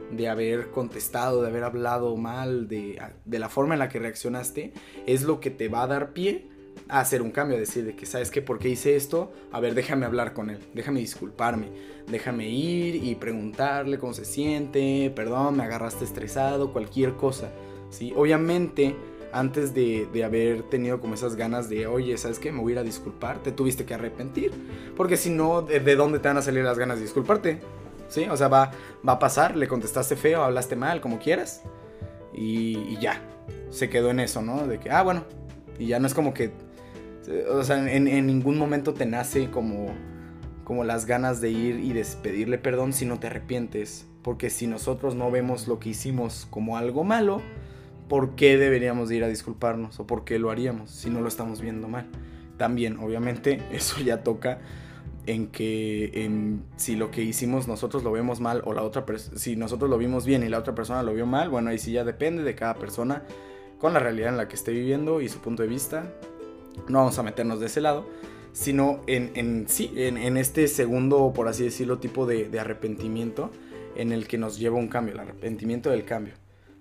de 0.10 0.30
haber 0.30 0.72
contestado, 0.72 1.42
de 1.42 1.50
haber 1.50 1.66
hablado 1.66 2.16
mal, 2.16 2.68
de, 2.68 3.00
la 3.26 3.50
forma 3.50 3.76
en 3.76 3.80
la 3.80 3.90
que 3.90 4.00
reaccionaste, 4.00 4.74
es 5.06 5.24
lo 5.24 5.40
que 5.40 5.52
te 5.52 5.68
va 5.68 5.84
a 5.84 5.88
dar 5.88 6.14
pie 6.14 6.48
hacer 6.88 7.22
un 7.22 7.32
cambio, 7.32 7.58
a 7.58 7.60
decir 7.60 7.86
de 7.86 7.96
que, 7.96 8.06
¿sabes 8.06 8.30
qué? 8.32 8.42
¿Por 8.42 8.60
qué 8.60 8.70
hice 8.70 8.96
esto? 8.96 9.32
A 9.52 9.60
ver, 9.60 9.74
déjame 9.74 10.06
hablar 10.06 10.34
con 10.34 10.50
él, 10.50 10.60
déjame 10.74 11.00
disculparme, 11.00 11.68
déjame 12.08 12.48
ir 12.50 13.04
y 13.04 13.16
preguntarle 13.16 13.98
cómo 13.98 14.14
se 14.14 14.26
siente, 14.26 15.12
perdón, 15.16 15.58
me 15.58 15.64
agarraste 15.64 16.06
estresado, 16.06 16.72
cualquier 16.72 17.16
cosa, 17.16 17.52
¿sí? 17.90 18.14
Obviamente, 18.16 18.96
antes 19.36 19.74
de, 19.74 20.08
haber 20.24 20.64
tenido 20.64 21.02
como 21.02 21.14
esas 21.14 21.36
ganas 21.36 21.70
de, 21.70 21.88
oye, 21.88 22.18
¿sabes 22.18 22.40
qué? 22.40 22.54
Me 22.54 22.62
voy 22.62 22.78
a 22.78 22.84
disculpar, 22.84 23.40
te 23.44 23.52
tuviste 23.52 23.86
que 23.86 23.94
arrepentir. 23.94 24.52
Porque 24.96 25.18
si 25.18 25.30
no, 25.30 25.62
¿de, 25.62 25.96
dónde 25.96 26.20
te 26.20 26.30
van 26.30 26.38
a 26.38 26.42
salir 26.42 26.64
las 26.64 26.80
ganas 26.80 26.98
de 26.98 27.04
disculparte? 27.04 27.60
¿Sí? 28.08 28.28
O 28.30 28.38
sea, 28.38 28.48
va, 28.48 28.72
va 29.08 29.14
a 29.14 29.20
pasar, 29.20 29.58
le 29.58 29.68
contestaste 29.68 30.16
feo, 30.16 30.42
hablaste 30.42 30.78
mal, 30.78 31.02
como 31.02 31.20
quieras. 31.20 31.64
Y, 32.34 32.98
ya, 33.00 33.22
se 33.72 33.90
quedó 33.90 34.10
en 34.10 34.22
eso, 34.22 34.42
¿no? 34.42 34.68
De 34.68 34.80
que, 34.80 34.90
ah, 34.90 35.04
bueno. 35.04 35.26
Y 35.78 35.88
ya 35.88 36.00
no 36.00 36.08
es 36.08 36.14
como 36.14 36.34
que, 36.34 36.52
o 37.50 37.64
sea, 37.64 37.92
en, 37.92 38.28
ningún 38.28 38.58
momento 38.58 38.94
te 38.94 39.06
nace 39.06 39.50
como 39.50 39.94
como 40.64 40.84
las 40.84 41.06
ganas 41.06 41.42
de 41.42 41.52
ir 41.52 41.80
y 41.80 41.94
despedirle 41.94 42.58
perdón 42.58 42.92
si 42.92 43.06
no 43.06 43.20
te 43.20 43.28
arrepientes. 43.28 44.08
Porque 44.24 44.50
si 44.50 44.66
nosotros 44.66 45.14
no 45.16 45.30
vemos 45.30 45.68
lo 45.68 45.80
que 45.80 45.90
hicimos 45.90 46.48
como 46.50 46.78
algo 46.78 47.04
malo, 47.04 47.42
¿por 48.10 48.36
qué 48.36 48.58
deberíamos 48.58 49.12
ir 49.12 49.24
a 49.24 49.28
disculparnos? 49.28 50.00
¿O 50.00 50.08
por 50.08 50.26
qué 50.26 50.40
lo 50.40 50.50
haríamos 50.50 50.90
si 50.90 51.12
no 51.12 51.22
lo 51.22 51.28
estamos 51.28 51.62
viendo 51.62 51.88
mal? 51.88 52.08
También, 52.58 52.98
obviamente, 52.98 53.62
eso 53.72 54.02
ya 54.02 54.24
toca 54.24 54.60
en 55.28 55.48
que 55.48 56.60
si 56.76 56.96
lo 56.96 57.10
que 57.10 57.24
hicimos 57.24 57.68
nosotros 57.68 58.04
lo 58.04 58.12
vemos 58.12 58.42
mal 58.42 58.62
o 58.66 58.74
la 58.74 58.84
otra 58.84 59.06
si 59.18 59.56
nosotros 59.56 59.90
lo 59.90 59.98
vimos 59.98 60.24
bien 60.24 60.44
y 60.44 60.50
la 60.50 60.60
otra 60.60 60.76
persona 60.76 61.02
lo 61.02 61.16
vio 61.16 61.26
mal, 61.26 61.50
bueno, 61.50 61.72
ahí 61.72 61.80
sí 61.80 61.92
ya 61.92 62.04
depende 62.04 62.44
de 62.44 62.54
cada 62.54 62.76
persona 62.76 63.24
con 63.80 63.94
la 63.94 64.00
realidad 64.00 64.30
en 64.30 64.38
la 64.38 64.48
que 64.48 64.56
esté 64.56 64.72
viviendo 64.72 65.22
y 65.22 65.30
su 65.30 65.40
punto 65.40 65.64
de 65.64 65.70
vista. 65.70 66.12
No 66.88 67.00
vamos 67.00 67.18
a 67.20 67.24
meternos 67.24 67.60
de 67.60 67.68
ese 67.68 67.82
lado 67.82 68.06
sino 68.56 69.02
en, 69.06 69.32
en 69.36 69.68
sí, 69.68 69.92
en, 69.98 70.38
este 70.38 70.70
segundo, 70.70 71.34
por 71.36 71.50
así 71.50 71.66
decirlo, 71.66 72.00
tipo 72.00 72.26
de, 72.26 72.58
arrepentimiento 72.58 73.52
en 73.98 74.14
el 74.14 74.30
que 74.30 74.38
nos 74.38 74.58
lleva 74.58 74.78
un 74.78 74.88
cambio, 74.88 75.14
el 75.14 75.20
arrepentimiento 75.20 75.90
del 75.90 76.06
cambio. 76.06 76.34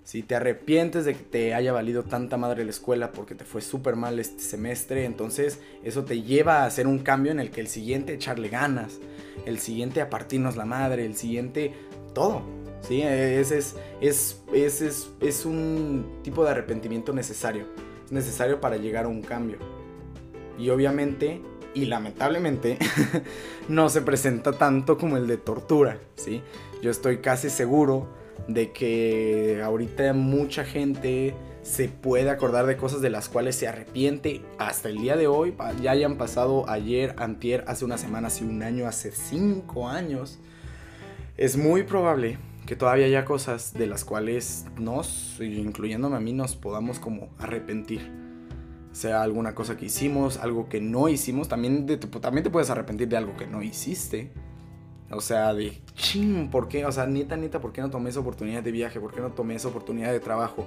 Si 0.05 0.23
te 0.23 0.35
arrepientes 0.35 1.03
de 1.03 1.15
que 1.15 1.23
te 1.23 1.53
haya 1.53 1.73
valido 1.73 2.03
tanta 2.03 2.37
madre 2.37 2.63
la 2.63 2.69
escuela 2.69 3.11
porque 3.11 3.35
te 3.35 3.43
fue 3.43 3.61
súper 3.61 3.97
mal 3.97 4.19
este 4.19 4.41
semestre, 4.41 5.03
entonces 5.03 5.59
eso 5.83 6.05
te 6.05 6.21
lleva 6.21 6.59
a 6.59 6.65
hacer 6.65 6.87
un 6.87 6.99
cambio 6.99 7.33
en 7.33 7.41
el 7.41 7.51
que 7.51 7.59
el 7.59 7.67
siguiente 7.67 8.13
echarle 8.13 8.47
ganas, 8.47 8.99
el 9.45 9.59
siguiente 9.59 9.99
a 9.99 10.09
la 10.55 10.65
madre, 10.65 11.05
el 11.05 11.17
siguiente 11.17 11.73
todo. 12.13 12.41
¿sí? 12.81 13.01
Ese 13.01 13.57
es, 13.57 13.75
es, 13.99 14.43
es, 14.53 15.09
es 15.19 15.45
un 15.45 16.19
tipo 16.23 16.45
de 16.45 16.51
arrepentimiento 16.51 17.11
necesario. 17.11 17.65
Es 18.05 18.13
necesario 18.13 18.61
para 18.61 18.77
llegar 18.77 19.05
a 19.05 19.09
un 19.09 19.21
cambio. 19.21 19.74
Y 20.57 20.69
obviamente 20.69 21.41
y 21.75 21.85
lamentablemente 21.85 22.79
no 23.69 23.89
se 23.89 24.01
presenta 24.01 24.53
tanto 24.53 24.97
como 24.97 25.17
el 25.17 25.27
de 25.27 25.37
tortura, 25.37 25.99
¿sí? 26.15 26.41
Yo 26.81 26.89
estoy 26.89 27.17
casi 27.17 27.49
seguro 27.49 28.07
de 28.47 28.71
que 28.71 29.61
ahorita 29.63 30.13
mucha 30.13 30.63
gente 30.63 31.35
se 31.61 31.89
puede 31.89 32.29
acordar 32.29 32.65
de 32.65 32.77
cosas 32.77 33.01
de 33.01 33.09
las 33.09 33.27
cuales 33.27 33.55
se 33.55 33.67
arrepiente 33.67 34.41
hasta 34.57 34.87
el 34.87 34.97
día 34.97 35.17
de 35.17 35.27
hoy, 35.27 35.53
ya 35.81 35.91
hayan 35.91 36.17
pasado 36.17 36.69
ayer, 36.69 37.15
antier, 37.17 37.63
hace 37.67 37.85
una 37.85 37.97
semana, 37.97 38.27
hace 38.27 38.45
un 38.45 38.61
año, 38.63 38.87
hace 38.87 39.11
cinco 39.11 39.89
años. 39.89 40.39
Es 41.37 41.57
muy 41.57 41.83
probable 41.83 42.37
que 42.65 42.75
todavía 42.75 43.07
haya 43.07 43.25
cosas 43.25 43.73
de 43.73 43.87
las 43.87 44.05
cuales 44.05 44.65
nos, 44.77 45.39
incluyéndome 45.41 46.17
a 46.17 46.19
mí, 46.19 46.33
nos 46.33 46.55
podamos 46.55 46.99
como 46.99 47.29
arrepentir 47.39 48.11
sea 48.95 49.23
alguna 49.23 49.53
cosa 49.53 49.75
que 49.75 49.85
hicimos, 49.87 50.37
algo 50.37 50.69
que 50.69 50.79
no 50.79 51.09
hicimos, 51.09 51.49
también, 51.49 51.85
también 52.21 52.43
te 52.45 52.49
puedes 52.49 52.69
arrepentir 52.69 53.09
de 53.09 53.17
algo 53.17 53.35
que 53.35 53.45
no 53.45 53.61
hiciste. 53.61 54.31
O 55.11 55.19
sea, 55.19 55.53
de 55.53 55.81
ching, 55.95 56.49
¿por 56.49 56.69
qué? 56.69 56.85
O 56.85 56.91
sea, 56.93 57.05
neta, 57.05 57.35
neta, 57.35 57.59
¿por 57.59 57.73
qué 57.73 57.81
no 57.81 57.89
tomé 57.89 58.09
esa 58.09 58.21
oportunidad 58.21 58.63
de 58.63 58.71
viaje? 58.71 59.01
¿Por 59.01 59.13
qué 59.13 59.19
no 59.19 59.33
tomé 59.33 59.55
esa 59.55 59.67
oportunidad 59.67 60.13
de 60.13 60.21
trabajo? 60.21 60.65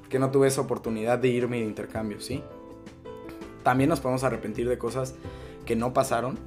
¿Por 0.00 0.08
qué 0.08 0.18
no 0.18 0.30
tuve 0.30 0.48
esa 0.48 0.62
oportunidad 0.62 1.18
de 1.18 1.28
irme 1.28 1.58
de 1.58 1.66
intercambio? 1.66 2.18
¿Sí? 2.18 2.42
También 3.62 3.90
nos 3.90 4.00
podemos 4.00 4.24
arrepentir 4.24 4.66
de 4.70 4.78
cosas 4.78 5.14
que 5.66 5.76
no 5.76 5.92
pasaron. 5.92 6.38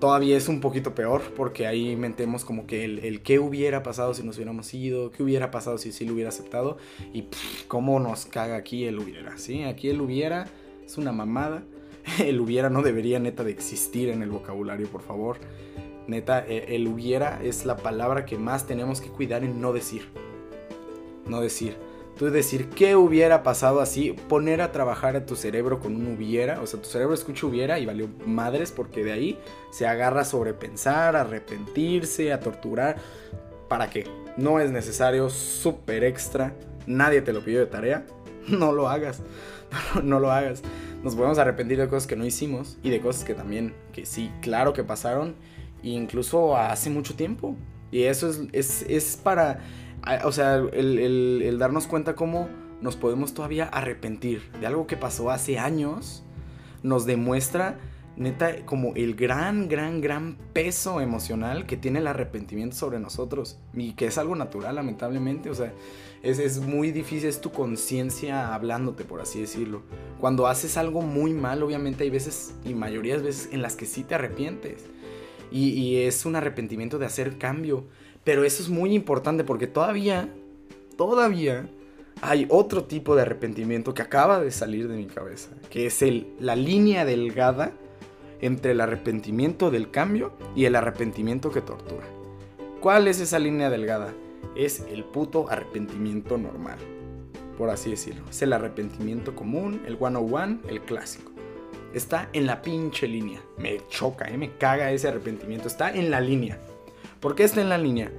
Todavía 0.00 0.38
es 0.38 0.48
un 0.48 0.60
poquito 0.62 0.94
peor 0.94 1.20
porque 1.36 1.66
ahí 1.66 1.96
mentemos 1.96 2.46
como 2.46 2.66
que 2.66 2.86
el, 2.86 3.00
el 3.00 3.22
qué 3.22 3.38
hubiera 3.38 3.82
pasado 3.82 4.14
si 4.14 4.22
nos 4.22 4.36
hubiéramos 4.36 4.72
ido, 4.72 5.10
qué 5.10 5.22
hubiera 5.22 5.50
pasado 5.50 5.76
si 5.76 5.92
sí 5.92 6.06
lo 6.06 6.14
hubiera 6.14 6.30
aceptado 6.30 6.78
y 7.12 7.26
cómo 7.68 8.00
nos 8.00 8.24
caga 8.24 8.56
aquí 8.56 8.86
el 8.86 8.98
hubiera, 8.98 9.36
¿sí? 9.36 9.64
Aquí 9.64 9.90
el 9.90 10.00
hubiera 10.00 10.46
es 10.92 10.98
una 10.98 11.12
mamada. 11.12 11.62
El 12.18 12.40
hubiera 12.40 12.68
no 12.68 12.82
debería 12.82 13.18
neta 13.18 13.44
de 13.44 13.50
existir 13.50 14.10
en 14.10 14.22
el 14.22 14.30
vocabulario, 14.30 14.88
por 14.88 15.00
favor. 15.02 15.38
Neta, 16.06 16.44
e, 16.46 16.74
el 16.74 16.86
hubiera 16.88 17.40
es 17.42 17.64
la 17.64 17.76
palabra 17.76 18.26
que 18.26 18.36
más 18.36 18.66
tenemos 18.66 19.00
que 19.00 19.08
cuidar 19.08 19.42
en 19.42 19.60
no 19.60 19.72
decir. 19.72 20.08
No 21.26 21.40
decir. 21.40 21.76
Tú 22.18 22.26
decir 22.30 22.68
qué 22.68 22.94
hubiera 22.94 23.42
pasado 23.42 23.80
así, 23.80 24.12
poner 24.28 24.60
a 24.60 24.70
trabajar 24.70 25.16
a 25.16 25.24
tu 25.24 25.34
cerebro 25.34 25.80
con 25.80 25.96
un 25.96 26.14
hubiera, 26.14 26.60
o 26.60 26.66
sea, 26.66 26.80
tu 26.80 26.88
cerebro 26.88 27.14
escucha 27.14 27.46
hubiera 27.46 27.78
y 27.78 27.86
valió 27.86 28.08
madres 28.26 28.70
porque 28.70 29.02
de 29.02 29.12
ahí 29.12 29.38
se 29.70 29.86
agarra 29.86 30.20
a 30.20 30.24
sobrepensar, 30.24 31.16
a 31.16 31.22
arrepentirse, 31.22 32.32
a 32.32 32.40
torturar. 32.40 32.96
¿Para 33.68 33.88
qué? 33.88 34.06
No 34.36 34.60
es 34.60 34.70
necesario, 34.70 35.30
súper 35.30 36.04
extra, 36.04 36.54
nadie 36.86 37.22
te 37.22 37.32
lo 37.32 37.42
pidió 37.42 37.60
de 37.60 37.66
tarea, 37.66 38.04
no 38.46 38.72
lo 38.72 38.90
hagas. 38.90 39.22
no, 40.02 40.20
lo 40.20 40.30
hagas. 40.30 40.62
Nos 41.02 41.16
podemos 41.16 41.38
arrepentir 41.38 41.78
de 41.78 41.88
cosas 41.88 42.06
que 42.06 42.16
no 42.16 42.24
hicimos 42.24 42.78
y 42.82 42.90
de 42.90 43.00
cosas 43.00 43.24
que 43.24 43.34
también, 43.34 43.74
que 43.92 44.06
sí, 44.06 44.30
claro 44.40 44.72
que 44.72 44.84
pasaron, 44.84 45.34
incluso 45.82 46.56
hace 46.56 46.90
mucho 46.90 47.14
tiempo. 47.14 47.56
Y 47.90 48.04
eso 48.04 48.30
es, 48.52 48.84
es, 48.88 49.16
para, 49.22 49.60
o 50.24 50.32
sea, 50.32 50.56
el, 50.72 51.42
el 51.42 51.58
darnos 51.58 51.86
cuenta 51.86 52.14
cómo 52.14 52.48
nos 52.80 52.96
podemos 52.96 53.34
todavía 53.34 53.64
arrepentir 53.64 54.50
de 54.60 54.66
algo 54.66 54.86
que 54.86 54.96
pasó 54.96 55.30
hace 55.30 55.58
años, 55.58 56.24
nos 56.82 57.04
demuestra 57.04 57.78
neta, 58.16 58.64
como 58.64 58.92
el 58.94 59.14
gran, 59.14 59.68
gran, 59.68 60.00
gran 60.00 60.36
peso 60.52 61.00
emocional 61.00 61.66
que 61.66 61.76
tiene 61.76 62.00
el 62.00 62.06
arrepentimiento 62.06 62.76
sobre 62.76 62.98
nosotros. 62.98 63.58
Y 63.72 63.92
que 63.94 64.06
es 64.06 64.18
algo 64.18 64.36
natural, 64.36 64.76
lamentablemente. 64.76 65.50
O 65.50 65.54
sea, 65.54 65.72
es, 66.22 66.38
es 66.38 66.60
muy 66.60 66.92
difícil, 66.92 67.28
es 67.28 67.40
tu 67.40 67.50
conciencia 67.50 68.54
hablándote, 68.54 69.04
por 69.04 69.20
así 69.20 69.40
decirlo. 69.40 69.82
Cuando 70.20 70.46
haces 70.46 70.76
algo 70.76 71.02
muy 71.02 71.32
mal, 71.32 71.62
obviamente 71.62 72.04
hay 72.04 72.10
veces, 72.10 72.54
y 72.64 72.74
mayoría 72.74 73.16
de 73.16 73.22
veces, 73.22 73.48
en 73.52 73.62
las 73.62 73.76
que 73.76 73.86
sí 73.86 74.04
te 74.04 74.14
arrepientes. 74.14 74.84
Y, 75.50 75.70
y 75.70 75.96
es 76.02 76.24
un 76.24 76.36
arrepentimiento 76.36 76.98
de 76.98 77.06
hacer 77.06 77.38
cambio. 77.38 77.84
Pero 78.24 78.44
eso 78.44 78.62
es 78.62 78.68
muy 78.68 78.94
importante 78.94 79.42
porque 79.44 79.66
todavía, 79.66 80.32
todavía 80.96 81.68
hay 82.20 82.46
otro 82.50 82.84
tipo 82.84 83.16
de 83.16 83.22
arrepentimiento 83.22 83.94
que 83.94 84.02
acaba 84.02 84.40
de 84.40 84.52
salir 84.52 84.86
de 84.86 84.96
mi 84.96 85.06
cabeza, 85.06 85.50
que 85.70 85.86
es 85.86 86.02
el, 86.02 86.28
la 86.38 86.54
línea 86.54 87.04
delgada 87.04 87.72
entre 88.40 88.72
el 88.72 88.80
arrepentimiento 88.80 89.70
del 89.70 89.90
cambio 89.90 90.32
y 90.54 90.66
el 90.66 90.76
arrepentimiento 90.76 91.50
que 91.50 91.60
tortura. 91.62 92.06
¿Cuál 92.80 93.08
es 93.08 93.20
esa 93.20 93.38
línea 93.38 93.70
delgada? 93.70 94.12
Es 94.56 94.80
el 94.88 95.04
puto 95.04 95.48
arrepentimiento 95.48 96.38
normal, 96.38 96.78
por 97.56 97.70
así 97.70 97.90
decirlo. 97.90 98.24
Es 98.30 98.42
el 98.42 98.52
arrepentimiento 98.52 99.34
común, 99.34 99.82
el 99.86 99.96
101, 99.96 100.60
el 100.68 100.80
clásico. 100.82 101.32
Está 101.94 102.28
en 102.32 102.46
la 102.46 102.62
pinche 102.62 103.06
línea. 103.06 103.40
Me 103.58 103.80
choca, 103.88 104.28
¿eh? 104.28 104.38
me 104.38 104.56
caga 104.56 104.90
ese 104.92 105.08
arrepentimiento. 105.08 105.68
Está 105.68 105.90
en 105.90 106.10
la 106.10 106.20
línea. 106.20 106.58
¿Por 107.20 107.34
qué 107.34 107.44
está 107.44 107.60
en 107.60 107.68
la 107.68 107.78
línea? 107.78 108.10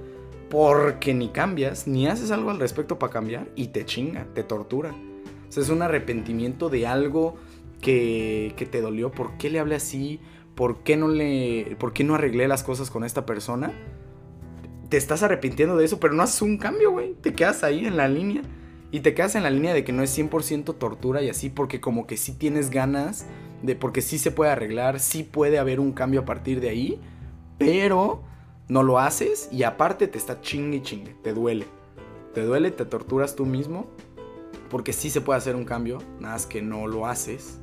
Porque 0.48 1.12
ni 1.12 1.28
cambias, 1.28 1.86
ni 1.86 2.06
haces 2.06 2.30
algo 2.30 2.50
al 2.50 2.60
respecto 2.60 2.98
para 2.98 3.12
cambiar 3.12 3.48
y 3.56 3.68
te 3.68 3.84
chinga, 3.84 4.26
te 4.34 4.44
tortura. 4.44 4.94
O 5.48 5.52
sea, 5.52 5.62
es 5.62 5.68
un 5.68 5.82
arrepentimiento 5.82 6.70
de 6.70 6.86
algo 6.86 7.36
que, 7.80 8.68
te 8.70 8.80
dolió, 8.80 9.10
por 9.10 9.36
qué 9.36 9.50
le 9.50 9.58
hablé 9.58 9.74
así, 9.74 10.20
por 10.54 10.78
qué 10.78 10.96
no 10.96 11.08
le, 11.08 11.76
por 11.78 11.92
qué 11.92 12.02
no 12.02 12.14
arreglé 12.14 12.48
las 12.48 12.62
cosas 12.62 12.90
con 12.90 13.04
esta 13.04 13.26
persona. 13.26 13.72
Te 14.88 14.96
estás 14.96 15.22
arrepintiendo 15.22 15.76
de 15.76 15.84
eso, 15.84 16.00
pero 16.00 16.14
no 16.14 16.22
haces 16.22 16.42
un 16.42 16.58
cambio, 16.58 16.92
güey. 16.92 17.14
Te 17.14 17.34
quedas 17.34 17.64
ahí 17.64 17.86
en 17.86 17.96
la 17.96 18.08
línea. 18.08 18.42
Y 18.90 19.00
te 19.00 19.14
quedas 19.14 19.34
en 19.34 19.42
la 19.42 19.50
línea 19.50 19.74
de 19.74 19.82
que 19.82 19.92
no 19.92 20.02
es 20.02 20.16
100% 20.16 20.76
tortura 20.78 21.20
y 21.22 21.28
así, 21.28 21.50
porque 21.50 21.80
como 21.80 22.06
que 22.06 22.16
sí 22.16 22.32
tienes 22.32 22.70
ganas 22.70 23.26
de, 23.62 23.74
porque 23.74 24.02
sí 24.02 24.18
se 24.18 24.30
puede 24.30 24.52
arreglar, 24.52 25.00
sí 25.00 25.24
puede 25.24 25.58
haber 25.58 25.80
un 25.80 25.92
cambio 25.92 26.20
a 26.20 26.24
partir 26.24 26.60
de 26.60 26.68
ahí, 26.68 27.00
pero 27.58 28.22
no 28.68 28.82
lo 28.84 29.00
haces 29.00 29.48
y 29.50 29.64
aparte 29.64 30.06
te 30.06 30.18
está 30.18 30.40
chingue 30.40 30.76
y 30.76 30.82
chingue, 30.82 31.16
te 31.22 31.32
duele. 31.32 31.66
Te 32.34 32.42
duele, 32.42 32.70
te 32.70 32.84
torturas 32.84 33.34
tú 33.34 33.46
mismo 33.46 33.88
porque 34.70 34.92
sí 34.92 35.10
se 35.10 35.20
puede 35.20 35.38
hacer 35.38 35.56
un 35.56 35.64
cambio, 35.64 35.98
nada 36.18 36.34
más 36.34 36.46
que 36.46 36.62
no 36.62 36.86
lo 36.86 37.06
haces 37.06 37.58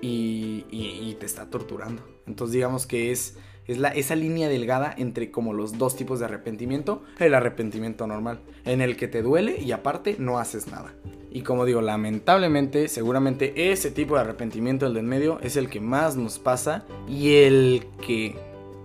y, 0.00 1.16
te 1.20 1.26
está 1.26 1.48
torturando. 1.48 2.02
Entonces 2.26 2.54
digamos 2.54 2.86
que 2.86 3.12
es, 3.12 3.36
es 3.66 3.78
la, 3.78 3.88
esa 3.88 4.14
línea 4.14 4.48
delgada 4.48 4.94
entre 4.96 5.30
como 5.30 5.52
los 5.52 5.78
dos 5.78 5.96
tipos 5.96 6.18
de 6.18 6.26
arrepentimiento. 6.26 7.02
El 7.18 7.34
arrepentimiento 7.34 8.06
normal, 8.06 8.40
en 8.64 8.80
el 8.80 8.96
que 8.96 9.08
te 9.08 9.22
duele 9.22 9.60
y 9.60 9.72
aparte 9.72 10.16
no 10.18 10.38
haces 10.38 10.68
nada. 10.68 10.92
Y 11.30 11.42
como 11.42 11.64
digo, 11.64 11.80
lamentablemente, 11.80 12.88
seguramente 12.88 13.72
ese 13.72 13.90
tipo 13.90 14.14
de 14.14 14.20
arrepentimiento, 14.20 14.86
el 14.86 14.94
del 14.94 15.04
medio, 15.04 15.40
es 15.40 15.56
el 15.56 15.68
que 15.68 15.80
más 15.80 16.16
nos 16.16 16.38
pasa 16.38 16.84
y 17.08 17.34
el 17.36 17.86
que 18.06 18.36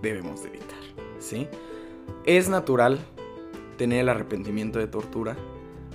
debemos 0.02 0.42
de 0.42 0.48
evitar. 0.48 0.78
¿sí? 1.20 1.46
Es 2.24 2.48
natural 2.48 2.98
tener 3.76 4.00
el 4.00 4.08
arrepentimiento 4.08 4.78
de 4.78 4.86
tortura 4.88 5.36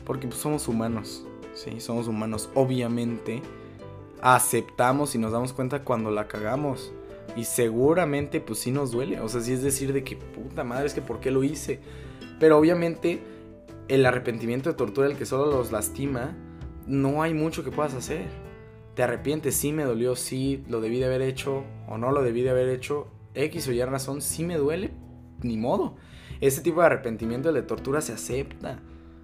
Porque 0.06 0.28
pues, 0.28 0.40
somos 0.40 0.68
humanos, 0.68 1.26
¿sí? 1.54 1.80
Somos 1.80 2.08
humanos. 2.08 2.50
Obviamente 2.56 3.42
aceptamos 4.22 5.14
y 5.14 5.18
nos 5.18 5.32
damos 5.32 5.54
cuenta 5.54 5.84
cuando 5.84 6.10
la 6.10 6.28
cagamos. 6.28 6.94
Y 7.36 7.44
seguramente 7.44 8.40
pues 8.40 8.60
sí 8.60 8.72
nos 8.72 8.92
duele. 8.92 9.20
O 9.20 9.28
sea, 9.28 9.42
sí 9.42 9.54
es 9.54 9.62
decir 9.62 9.94
de 9.94 10.04
que 10.04 10.16
puta 10.16 10.64
madre, 10.64 10.88
es 10.88 10.94
que 10.94 11.02
¿por 11.02 11.20
qué 11.20 11.32
lo 11.32 11.44
hice? 11.44 11.80
Pero 12.40 12.58
obviamente 12.58 13.22
el 13.88 14.06
arrepentimiento 14.06 14.70
de 14.70 14.76
tortura, 14.76 15.08
el 15.08 15.18
que 15.18 15.26
solo 15.26 15.52
los 15.52 15.72
lastima, 15.72 16.36
no 16.88 17.22
hay 17.22 17.34
mucho 17.34 17.64
que 17.64 17.72
puedas 17.72 17.94
hacer. 17.94 18.28
Te 18.96 19.04
arrepientes, 19.04 19.56
sí 19.56 19.74
me 19.74 19.84
dolió, 19.84 20.16
sí 20.16 20.64
lo 20.70 20.82
debí 20.82 21.00
de 21.00 21.06
haber 21.06 21.22
hecho 21.22 21.64
o 21.88 21.98
no 21.98 22.12
lo 22.12 22.24
debí 22.24 22.42
de 22.42 22.52
haber 22.52 22.70
hecho. 22.70 23.08
X 23.34 23.68
o 23.68 23.74
Y 23.74 23.84
razón, 23.84 24.22
sí 24.22 24.44
me 24.44 24.58
duele, 24.58 24.92
ni 25.42 25.58
modo. 25.58 25.96
Ese 26.40 26.62
tipo 26.62 26.80
de 26.80 26.88
arrepentimiento, 26.88 27.50
el 27.50 27.56
de 27.56 27.64
tortura, 27.64 28.02
se 28.02 28.14
acepta. 28.14 28.80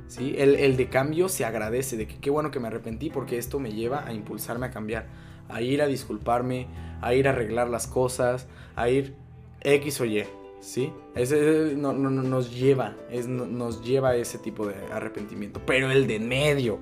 ¿sí? 0.08 0.36
El, 0.38 0.56
el 0.56 0.76
de 0.76 0.90
cambio 0.90 1.30
se 1.30 1.46
agradece, 1.46 1.96
de 1.96 2.08
que 2.08 2.18
qué 2.20 2.30
bueno 2.30 2.52
que 2.52 2.60
me 2.60 2.68
arrepentí 2.68 3.10
porque 3.10 3.38
esto 3.38 3.60
me 3.60 3.72
lleva 3.72 4.06
a 4.06 4.14
impulsarme 4.14 4.68
a 4.68 4.72
cambiar, 4.72 5.08
a 5.52 5.62
ir 5.62 5.82
a 5.82 5.88
disculparme, 5.88 6.68
a 7.02 7.14
ir 7.14 7.28
a 7.28 7.32
arreglar 7.32 7.70
las 7.70 7.88
cosas, 7.88 8.48
a 8.76 8.90
ir 8.90 9.16
X 9.62 10.02
o 10.02 10.06
Y. 10.06 10.24
¿Sí? 10.60 10.94
Ese 11.16 11.74
no, 11.76 11.92
no, 11.92 12.12
nos 12.12 12.56
lleva, 12.56 12.96
es, 13.10 13.28
nos 13.28 13.84
lleva 13.84 14.10
a 14.10 14.16
ese 14.16 14.38
tipo 14.38 14.68
de 14.68 14.76
arrepentimiento. 14.92 15.60
Pero 15.66 15.90
el 15.90 16.06
de 16.06 16.18
en 16.18 16.28
medio, 16.28 16.78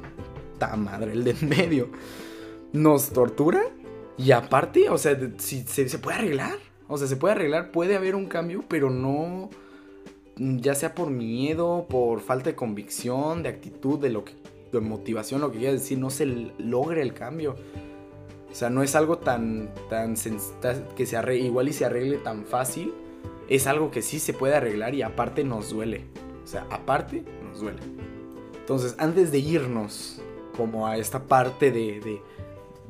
ta 0.57 0.75
madre, 0.75 1.13
el 1.13 1.23
de 1.23 1.31
en 1.31 1.47
medio, 1.47 1.89
nos 2.73 3.09
tortura. 3.09 3.61
Y 4.17 4.31
aparte, 4.31 4.89
o 4.89 4.97
sea, 4.97 5.17
si, 5.37 5.61
se, 5.61 5.97
puede 5.97 6.17
arreglar. 6.17 6.57
O 6.89 6.97
sea, 6.97 7.07
se 7.07 7.15
puede 7.15 7.35
arreglar, 7.35 7.71
puede 7.71 7.95
haber 7.95 8.15
un 8.15 8.25
cambio, 8.25 8.65
pero 8.67 8.89
no, 8.89 9.49
ya 10.35 10.75
sea 10.75 10.93
por 10.93 11.09
miedo, 11.09 11.87
por 11.89 12.19
falta 12.19 12.49
de 12.49 12.55
convicción, 12.55 13.43
de 13.43 13.49
actitud, 13.49 13.97
de 13.97 14.09
lo 14.09 14.25
que, 14.25 14.33
de 14.73 14.79
motivación, 14.81 15.39
lo 15.39 15.51
que 15.51 15.59
quiera 15.59 15.73
decir, 15.73 15.97
no 15.99 16.09
se 16.09 16.25
logre 16.57 17.01
el 17.01 17.13
cambio. 17.13 17.55
O 18.51 18.55
sea, 18.55 18.69
no 18.69 18.81
es 18.83 18.95
algo 18.95 19.19
tan, 19.19 19.69
tan 19.89 20.15
que 20.95 21.05
se 21.05 21.17
arregle, 21.17 21.45
igual 21.45 21.69
y 21.69 21.73
se 21.73 21.85
arregle 21.85 22.17
tan 22.17 22.45
fácil. 22.45 22.93
Es 23.47 23.67
algo 23.67 23.91
que 23.91 24.01
sí 24.01 24.19
se 24.19 24.33
puede 24.33 24.55
arreglar 24.55 24.95
y 24.95 25.01
aparte 25.01 25.43
nos 25.43 25.69
duele. 25.69 26.05
O 26.43 26.47
sea, 26.47 26.65
aparte 26.69 27.23
nos 27.47 27.59
duele. 27.59 27.79
Entonces, 28.59 28.95
antes 28.99 29.31
de 29.31 29.39
irnos 29.39 30.21
como 30.55 30.87
a 30.87 30.97
esta 30.97 31.23
parte 31.23 31.71
de, 31.71 32.21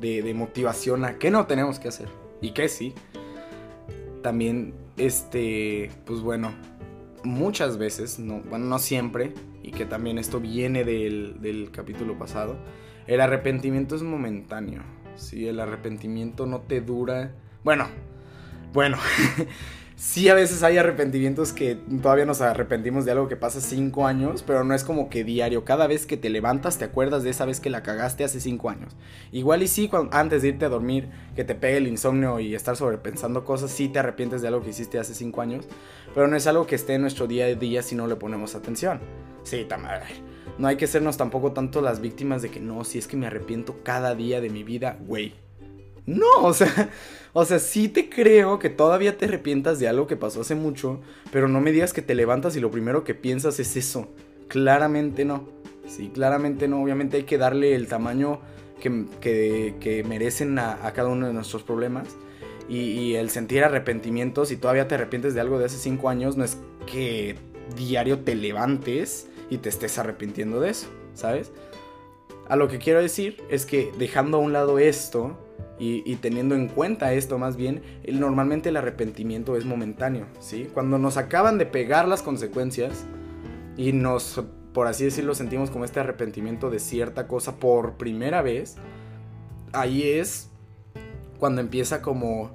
de, 0.00 0.22
de, 0.22 0.34
motivación 0.34 1.04
a 1.04 1.18
qué 1.18 1.30
no 1.30 1.46
tenemos 1.46 1.78
que 1.78 1.88
hacer 1.88 2.08
y 2.40 2.50
qué 2.50 2.68
sí, 2.68 2.94
también, 4.22 4.74
este, 4.96 5.90
pues 6.04 6.20
bueno, 6.20 6.52
muchas 7.22 7.78
veces, 7.78 8.18
no, 8.18 8.40
bueno, 8.40 8.66
no 8.66 8.78
siempre, 8.78 9.34
y 9.62 9.70
que 9.70 9.86
también 9.86 10.18
esto 10.18 10.40
viene 10.40 10.84
del, 10.84 11.40
del 11.40 11.70
capítulo 11.70 12.18
pasado, 12.18 12.56
el 13.06 13.20
arrepentimiento 13.20 13.94
es 13.94 14.02
momentáneo. 14.02 14.82
Si 15.20 15.46
el 15.46 15.60
arrepentimiento 15.60 16.46
no 16.46 16.62
te 16.62 16.80
dura. 16.80 17.32
Bueno, 17.62 17.88
bueno. 18.72 18.96
sí, 19.96 20.30
a 20.30 20.34
veces 20.34 20.62
hay 20.62 20.78
arrepentimientos 20.78 21.52
que 21.52 21.74
todavía 21.74 22.24
nos 22.24 22.40
arrepentimos 22.40 23.04
de 23.04 23.12
algo 23.12 23.28
que 23.28 23.36
pasa 23.36 23.60
cinco 23.60 24.06
años, 24.06 24.42
pero 24.42 24.64
no 24.64 24.74
es 24.74 24.82
como 24.82 25.10
que 25.10 25.22
diario. 25.22 25.64
Cada 25.64 25.86
vez 25.86 26.06
que 26.06 26.16
te 26.16 26.30
levantas 26.30 26.78
te 26.78 26.86
acuerdas 26.86 27.22
de 27.22 27.30
esa 27.30 27.44
vez 27.44 27.60
que 27.60 27.68
la 27.68 27.82
cagaste 27.82 28.24
hace 28.24 28.40
cinco 28.40 28.70
años. 28.70 28.96
Igual 29.30 29.62
y 29.62 29.68
sí, 29.68 29.90
antes 30.10 30.40
de 30.40 30.48
irte 30.48 30.64
a 30.64 30.70
dormir, 30.70 31.10
que 31.36 31.44
te 31.44 31.54
pegue 31.54 31.76
el 31.76 31.86
insomnio 31.86 32.40
y 32.40 32.54
estar 32.54 32.76
sobrepensando 32.76 33.44
cosas, 33.44 33.70
sí 33.70 33.88
te 33.90 33.98
arrepientes 33.98 34.40
de 34.40 34.48
algo 34.48 34.62
que 34.62 34.70
hiciste 34.70 34.98
hace 34.98 35.14
cinco 35.14 35.42
años, 35.42 35.66
pero 36.14 36.28
no 36.28 36.36
es 36.36 36.46
algo 36.46 36.66
que 36.66 36.76
esté 36.76 36.94
en 36.94 37.02
nuestro 37.02 37.26
día 37.26 37.44
a 37.44 37.54
día 37.54 37.82
si 37.82 37.94
no 37.94 38.06
le 38.06 38.16
ponemos 38.16 38.54
atención. 38.54 39.00
Sí, 39.42 39.66
también 39.68 39.94
no 40.60 40.68
hay 40.68 40.76
que 40.76 40.86
sernos 40.86 41.16
tampoco 41.16 41.52
tanto 41.52 41.80
las 41.80 42.02
víctimas 42.02 42.42
de 42.42 42.50
que 42.50 42.60
no, 42.60 42.84
si 42.84 42.98
es 42.98 43.06
que 43.06 43.16
me 43.16 43.26
arrepiento 43.26 43.82
cada 43.82 44.14
día 44.14 44.42
de 44.42 44.50
mi 44.50 44.62
vida, 44.62 44.98
güey. 45.00 45.32
No, 46.04 46.26
o 46.42 46.52
sea, 46.52 46.90
o 47.32 47.46
sea, 47.46 47.58
sí 47.58 47.88
te 47.88 48.10
creo 48.10 48.58
que 48.58 48.68
todavía 48.68 49.16
te 49.16 49.24
arrepientas 49.24 49.78
de 49.78 49.88
algo 49.88 50.06
que 50.06 50.16
pasó 50.16 50.42
hace 50.42 50.54
mucho, 50.54 51.00
pero 51.32 51.48
no 51.48 51.62
me 51.62 51.72
digas 51.72 51.94
que 51.94 52.02
te 52.02 52.14
levantas 52.14 52.56
y 52.56 52.60
lo 52.60 52.70
primero 52.70 53.04
que 53.04 53.14
piensas 53.14 53.58
es 53.58 53.74
eso. 53.74 54.08
Claramente 54.48 55.24
no. 55.24 55.48
Sí, 55.88 56.10
claramente 56.12 56.68
no. 56.68 56.82
Obviamente 56.82 57.16
hay 57.16 57.22
que 57.22 57.38
darle 57.38 57.74
el 57.74 57.88
tamaño 57.88 58.40
que, 58.80 60.04
merecen 60.06 60.58
a, 60.58 60.92
cada 60.94 61.08
uno 61.08 61.26
de 61.26 61.32
nuestros 61.32 61.62
problemas. 61.62 62.08
Y, 62.68 63.14
el 63.14 63.30
sentir 63.30 63.64
arrepentimiento, 63.64 64.44
si 64.44 64.58
todavía 64.58 64.86
te 64.88 64.94
arrepientes 64.94 65.34
de 65.34 65.40
algo 65.40 65.58
de 65.58 65.64
hace 65.64 65.78
cinco 65.78 66.10
años, 66.10 66.36
no 66.36 66.44
es 66.44 66.58
que 66.86 67.36
diario 67.76 68.20
te 68.20 68.34
levantes 68.34 69.26
y 69.50 69.58
te 69.58 69.68
estés 69.68 69.98
arrepintiendo 69.98 70.60
de 70.60 70.70
eso, 70.70 70.86
¿sabes? 71.14 71.52
A 72.48 72.56
lo 72.56 72.68
que 72.68 72.78
quiero 72.78 73.02
decir 73.02 73.42
es 73.50 73.66
que 73.66 73.92
dejando 73.98 74.38
a 74.38 74.40
un 74.40 74.52
lado 74.52 74.78
esto 74.78 75.36
y, 75.78 76.16
teniendo 76.16 76.54
en 76.54 76.68
cuenta 76.68 77.14
esto 77.14 77.38
más 77.38 77.56
bien, 77.56 77.82
normalmente 78.06 78.68
el 78.68 78.76
arrepentimiento 78.76 79.56
es 79.56 79.64
momentáneo, 79.64 80.26
¿sí? 80.38 80.68
Cuando 80.74 80.98
nos 80.98 81.16
acaban 81.16 81.56
de 81.56 81.64
pegar 81.64 82.06
las 82.06 82.22
consecuencias 82.22 83.06
y 83.78 83.92
nos, 83.92 84.42
por 84.74 84.88
así 84.88 85.04
decirlo, 85.04 85.34
sentimos 85.34 85.70
como 85.70 85.86
este 85.86 85.98
arrepentimiento 85.98 86.68
de 86.68 86.80
cierta 86.80 87.26
cosa 87.26 87.56
por 87.56 87.94
primera 87.94 88.42
vez, 88.42 88.76
ahí 89.72 90.02
es 90.02 90.50
cuando 91.38 91.62
empieza 91.62 92.02
como 92.02 92.50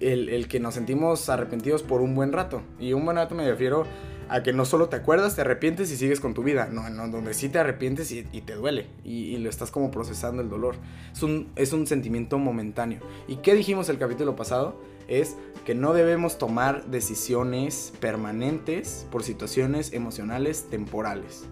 el, 0.00 0.30
el, 0.30 0.48
que 0.48 0.58
nos 0.58 0.72
sentimos 0.72 1.28
arrepentidos 1.28 1.82
por 1.82 2.00
un 2.00 2.14
buen 2.14 2.32
rato. 2.32 2.62
Y 2.80 2.94
un 2.94 3.04
buen 3.04 3.18
rato 3.18 3.34
me 3.34 3.46
refiero 3.46 3.84
a 4.28 4.42
que 4.42 4.52
no 4.52 4.64
solo 4.64 4.88
te 4.88 4.96
acuerdas, 4.96 5.34
te 5.34 5.40
arrepientes 5.40 5.90
y 5.90 5.96
sigues 5.96 6.20
con 6.20 6.34
tu 6.34 6.42
vida. 6.42 6.68
No, 6.70 6.88
no 6.90 7.08
donde 7.08 7.34
sí 7.34 7.48
te 7.48 7.58
arrepientes 7.58 8.12
y, 8.12 8.22
te 8.22 8.54
duele. 8.54 8.86
Y, 9.04 9.36
lo 9.38 9.48
estás 9.48 9.70
como 9.70 9.90
procesando 9.90 10.42
el 10.42 10.50
dolor. 10.50 10.76
Es 11.12 11.22
un, 11.22 11.48
es 11.56 11.72
un 11.72 11.86
sentimiento 11.86 12.38
momentáneo. 12.38 13.00
¿Y 13.26 13.36
qué 13.36 13.54
dijimos 13.54 13.88
el 13.88 13.98
capítulo 13.98 14.36
pasado? 14.36 14.80
Es 15.08 15.36
que 15.64 15.74
no 15.74 15.94
debemos 15.94 16.38
tomar 16.38 16.86
decisiones 16.86 17.92
permanentes 18.00 19.06
por 19.10 19.22
situaciones 19.22 19.92
emocionales 19.92 20.68
temporales. 20.68 21.46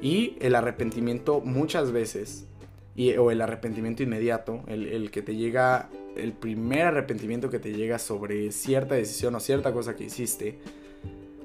Y 0.00 0.36
el 0.40 0.54
arrepentimiento 0.54 1.40
muchas 1.40 1.92
veces, 1.92 2.46
y, 2.94 3.14
o 3.16 3.30
el 3.30 3.40
arrepentimiento 3.40 4.02
inmediato, 4.02 4.62
el, 4.66 4.86
el 4.86 5.10
que 5.10 5.22
te 5.22 5.34
llega, 5.34 5.88
el 6.16 6.32
primer 6.32 6.86
arrepentimiento 6.86 7.50
que 7.50 7.58
te 7.58 7.72
llega 7.72 7.98
sobre 7.98 8.52
cierta 8.52 8.94
decisión 8.94 9.34
o 9.34 9.40
cierta 9.40 9.72
cosa 9.72 9.96
que 9.96 10.04
hiciste, 10.04 10.58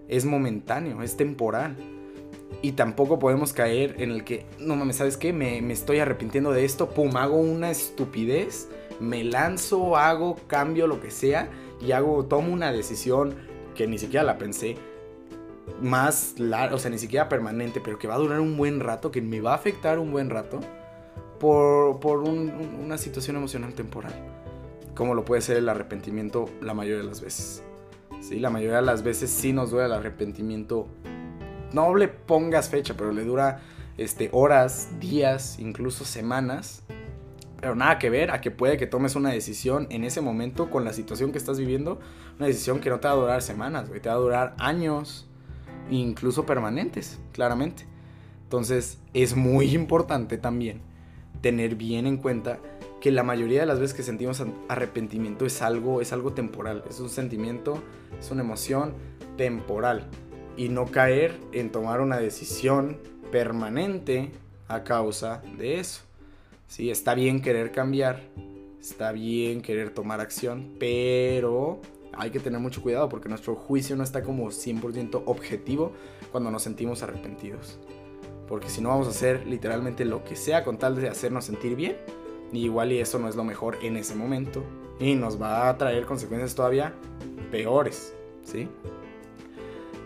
es 0.08 0.26
momentáneo, 0.26 1.02
es 1.04 1.18
temporal. 1.18 1.76
Y 2.62 2.72
tampoco 2.74 3.20
podemos 3.20 3.54
caer 3.54 3.96
en 4.00 4.12
el 4.12 4.24
que, 4.24 4.46
no 4.60 4.76
mames, 4.76 4.98
¿sabes 4.98 5.18
qué? 5.18 5.32
Me, 5.34 5.72
estoy 5.72 6.00
arrepintiendo 6.00 6.52
de 6.52 6.66
esto, 6.66 6.90
pum, 6.90 7.16
hago 7.18 7.38
una 7.38 7.70
estupidez, 7.70 8.70
me 9.00 9.24
lanzo, 9.24 9.96
hago, 9.96 10.38
cambio, 10.48 10.88
lo 10.88 11.00
que 11.00 11.12
sea, 11.12 11.50
y 11.80 11.92
hago, 11.92 12.26
tomo 12.26 12.52
una 12.52 12.72
decisión 12.72 13.36
que 13.76 13.86
ni 13.86 14.00
siquiera 14.00 14.24
la 14.24 14.38
pensé, 14.38 14.76
más 15.82 16.36
larga, 16.40 16.76
o 16.76 16.80
sea, 16.80 16.90
ni 16.90 16.98
siquiera 16.98 17.30
permanente, 17.30 17.80
pero 17.80 18.00
que 18.00 18.08
va 18.08 18.16
a 18.16 18.20
durar 18.20 18.40
un 18.40 18.58
buen 18.58 18.80
rato, 18.80 19.12
que 19.12 19.22
me 19.22 19.40
va 19.40 19.52
a 19.52 19.56
afectar 19.56 20.00
un 20.00 20.12
buen 20.12 20.30
rato, 20.32 20.60
por, 21.40 22.00
por 22.00 22.20
una 22.20 22.98
situación 22.98 23.36
emocional 23.36 23.76
temporal, 23.76 24.14
como 24.96 25.14
lo 25.14 25.24
puede 25.24 25.42
ser 25.42 25.58
el 25.58 25.70
arrepentimiento 25.70 26.50
la 26.62 26.74
mayoría 26.74 27.04
de 27.04 27.08
las 27.08 27.22
veces. 27.22 27.64
¿Sí? 28.22 28.40
La 28.40 28.50
mayoría 28.50 28.78
de 28.78 28.84
las 28.84 29.04
veces 29.04 29.30
sí 29.30 29.54
nos 29.54 29.72
duele 29.72 29.88
el 29.88 29.94
arrepentimiento. 29.94 30.88
No 31.74 31.96
le 31.96 32.08
pongas 32.08 32.70
fecha, 32.70 32.96
pero 32.96 33.12
le 33.12 33.24
dura 33.24 33.62
este, 33.98 34.30
horas, 34.32 34.90
días, 35.00 35.60
incluso 35.60 36.06
semanas. 36.06 36.84
Pero 37.60 37.76
nada 37.76 37.98
que 37.98 38.10
ver 38.10 38.32
a 38.32 38.40
que 38.40 38.52
puede 38.52 38.78
que 38.78 38.86
tomes 38.86 39.16
una 39.16 39.32
decisión 39.32 39.88
en 39.90 40.04
ese 40.04 40.22
momento 40.22 40.70
con 40.70 40.86
la 40.86 40.94
situación 40.94 41.32
que 41.32 41.38
estás 41.38 41.58
viviendo. 41.58 42.00
Una 42.38 42.48
decisión 42.48 42.80
que 42.80 42.90
no 42.90 43.00
te 43.00 43.08
va 43.08 43.14
a 43.14 43.18
durar 43.18 43.42
semanas, 43.42 43.90
te 43.90 44.10
va 44.10 44.16
a 44.16 44.20
durar 44.20 44.56
años, 44.60 45.28
incluso 45.90 46.46
permanentes, 46.46 47.20
claramente. 47.32 47.86
Entonces 48.44 49.00
es 49.14 49.36
muy 49.36 49.74
importante 49.74 50.38
también 50.38 50.82
tener 51.42 51.76
bien 51.76 52.08
en 52.08 52.18
cuenta 52.18 52.60
que 53.00 53.12
la 53.12 53.24
mayoría 53.24 53.62
de 53.62 53.66
las 53.66 53.80
veces 53.80 53.96
que 53.96 54.04
sentimos 54.04 54.44
arrepentimiento 54.68 55.46
es 55.46 55.62
algo, 55.62 56.02
es 56.02 56.14
algo 56.14 56.34
temporal, 56.34 56.84
es 56.90 57.00
un 57.00 57.10
sentimiento, 57.10 57.82
es 58.20 58.32
una 58.32 58.42
emoción 58.42 58.94
temporal 59.38 60.08
y 60.56 60.70
no 60.70 60.86
caer 60.86 61.40
en 61.52 61.72
tomar 61.72 62.02
una 62.02 62.18
decisión 62.18 62.98
permanente 63.32 64.32
a 64.68 64.84
causa 64.84 65.42
de 65.58 65.80
eso. 65.80 66.02
Sí, 66.68 66.90
está 66.90 67.14
bien 67.14 67.42
querer 67.42 67.72
cambiar, 67.72 68.24
está 68.82 69.12
bien 69.12 69.62
querer 69.62 69.92
tomar 69.92 70.20
acción, 70.20 70.76
pero 70.80 71.80
hay 72.14 72.32
que 72.32 72.40
tener 72.40 72.60
mucho 72.60 72.82
cuidado 72.82 73.08
porque 73.10 73.30
nuestro 73.30 73.56
juicio 73.56 73.96
no 73.96 74.04
está 74.04 74.24
como 74.24 74.48
100% 74.48 75.24
objetivo 75.26 75.92
cuando 76.32 76.50
nos 76.50 76.64
sentimos 76.64 77.04
arrepentidos. 77.04 77.80
Porque 78.48 78.70
si 78.70 78.82
no 78.82 78.90
vamos 78.90 79.08
a 79.08 79.12
hacer 79.12 79.46
literalmente 79.46 80.04
lo 80.04 80.24
que 80.24 80.36
sea 80.36 80.64
con 80.64 80.78
tal 80.78 80.96
de 80.96 81.10
hacernos 81.10 81.46
sentir 81.46 81.76
bien, 81.76 81.98
igual 82.52 82.92
y 82.92 83.00
eso 83.00 83.20
no 83.20 83.28
es 83.28 83.36
lo 83.36 83.44
mejor 83.44 83.78
en 83.82 83.98
ese 83.98 84.16
momento. 84.16 84.64
Y 85.00 85.16
nos 85.16 85.42
va 85.42 85.70
a 85.70 85.78
traer 85.78 86.06
consecuencias 86.06 86.56
todavía 86.56 86.94
peores. 87.52 88.16
¿Sí? 88.44 88.68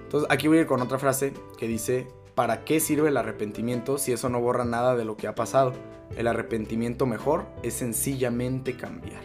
Entonces 0.03 0.29
aquí 0.29 0.47
voy 0.47 0.57
a 0.57 0.61
ir 0.61 0.67
con 0.67 0.81
otra 0.81 0.99
frase 0.99 1.33
que 1.57 1.67
dice, 1.67 2.07
¿para 2.35 2.65
qué 2.65 2.79
sirve 2.79 3.09
el 3.09 3.17
arrepentimiento 3.17 3.97
si 3.97 4.11
eso 4.11 4.29
no 4.29 4.41
borra 4.41 4.65
nada 4.65 4.95
de 4.95 5.05
lo 5.05 5.15
que 5.15 5.27
ha 5.27 5.35
pasado? 5.35 5.73
El 6.17 6.27
arrepentimiento 6.27 7.05
mejor 7.05 7.45
es 7.63 7.75
sencillamente 7.75 8.75
cambiar. 8.75 9.21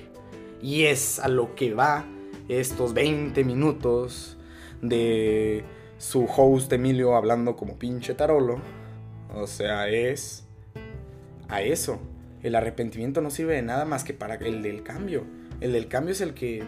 Y 0.62 0.84
es 0.84 1.18
a 1.18 1.28
lo 1.28 1.54
que 1.54 1.74
va 1.74 2.04
estos 2.48 2.94
20 2.94 3.42
minutos 3.44 4.36
de 4.80 5.64
su 5.98 6.26
host 6.26 6.72
Emilio 6.72 7.16
hablando 7.16 7.56
como 7.56 7.78
pinche 7.78 8.14
tarolo. 8.14 8.58
O 9.34 9.46
sea, 9.46 9.88
es 9.88 10.46
a 11.48 11.62
eso. 11.62 11.98
El 12.46 12.54
arrepentimiento 12.54 13.20
no 13.22 13.30
sirve 13.30 13.56
de 13.56 13.62
nada 13.62 13.84
más 13.84 14.04
que 14.04 14.14
para 14.14 14.36
el 14.36 14.62
del 14.62 14.84
cambio. 14.84 15.24
El 15.60 15.72
del 15.72 15.88
cambio 15.88 16.12
es 16.12 16.20
el 16.20 16.32
que, 16.32 16.62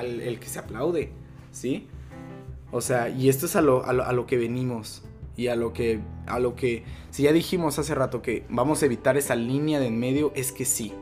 el 0.00 0.40
que 0.40 0.46
se 0.46 0.58
aplaude, 0.58 1.12
¿sí? 1.52 1.88
O 2.72 2.80
sea, 2.80 3.10
y 3.10 3.28
esto 3.28 3.44
es 3.44 3.54
a 3.54 3.60
lo, 3.60 3.84
a 3.84 3.92
lo, 4.14 4.26
que 4.26 4.38
venimos. 4.38 5.02
Y 5.36 5.48
a 5.48 5.56
lo 5.56 5.74
que, 5.74 6.00
a 6.26 6.38
lo 6.38 6.56
que, 6.56 6.84
si 7.10 7.24
ya 7.24 7.34
dijimos 7.34 7.78
hace 7.78 7.94
rato 7.94 8.22
que 8.22 8.46
vamos 8.48 8.82
a 8.82 8.86
evitar 8.86 9.18
esa 9.18 9.34
línea 9.34 9.78
de 9.78 9.88
en 9.88 10.00
medio, 10.00 10.32
es 10.34 10.52
que 10.52 10.64
sí. 10.64 10.94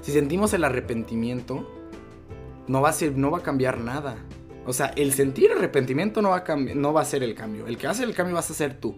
Si 0.00 0.12
sentimos 0.12 0.54
el 0.54 0.62
arrepentimiento, 0.62 1.68
no 2.68 2.80
va 2.80 2.90
a, 2.90 2.92
ser, 2.92 3.18
no 3.18 3.32
va 3.32 3.38
a 3.38 3.42
cambiar 3.42 3.80
nada. 3.80 4.18
O 4.66 4.72
sea, 4.72 4.92
el 4.94 5.12
sentir 5.14 5.50
arrepentimiento 5.50 6.22
no 6.22 6.30
va, 6.30 6.44
a 6.46 6.56
no 6.56 6.92
va 6.92 7.00
a 7.00 7.04
ser 7.04 7.24
el 7.24 7.34
cambio. 7.34 7.66
El 7.66 7.76
que 7.76 7.88
hace 7.88 8.04
el 8.04 8.14
cambio 8.14 8.36
vas 8.36 8.52
a 8.52 8.54
ser 8.54 8.78
tú. 8.78 8.94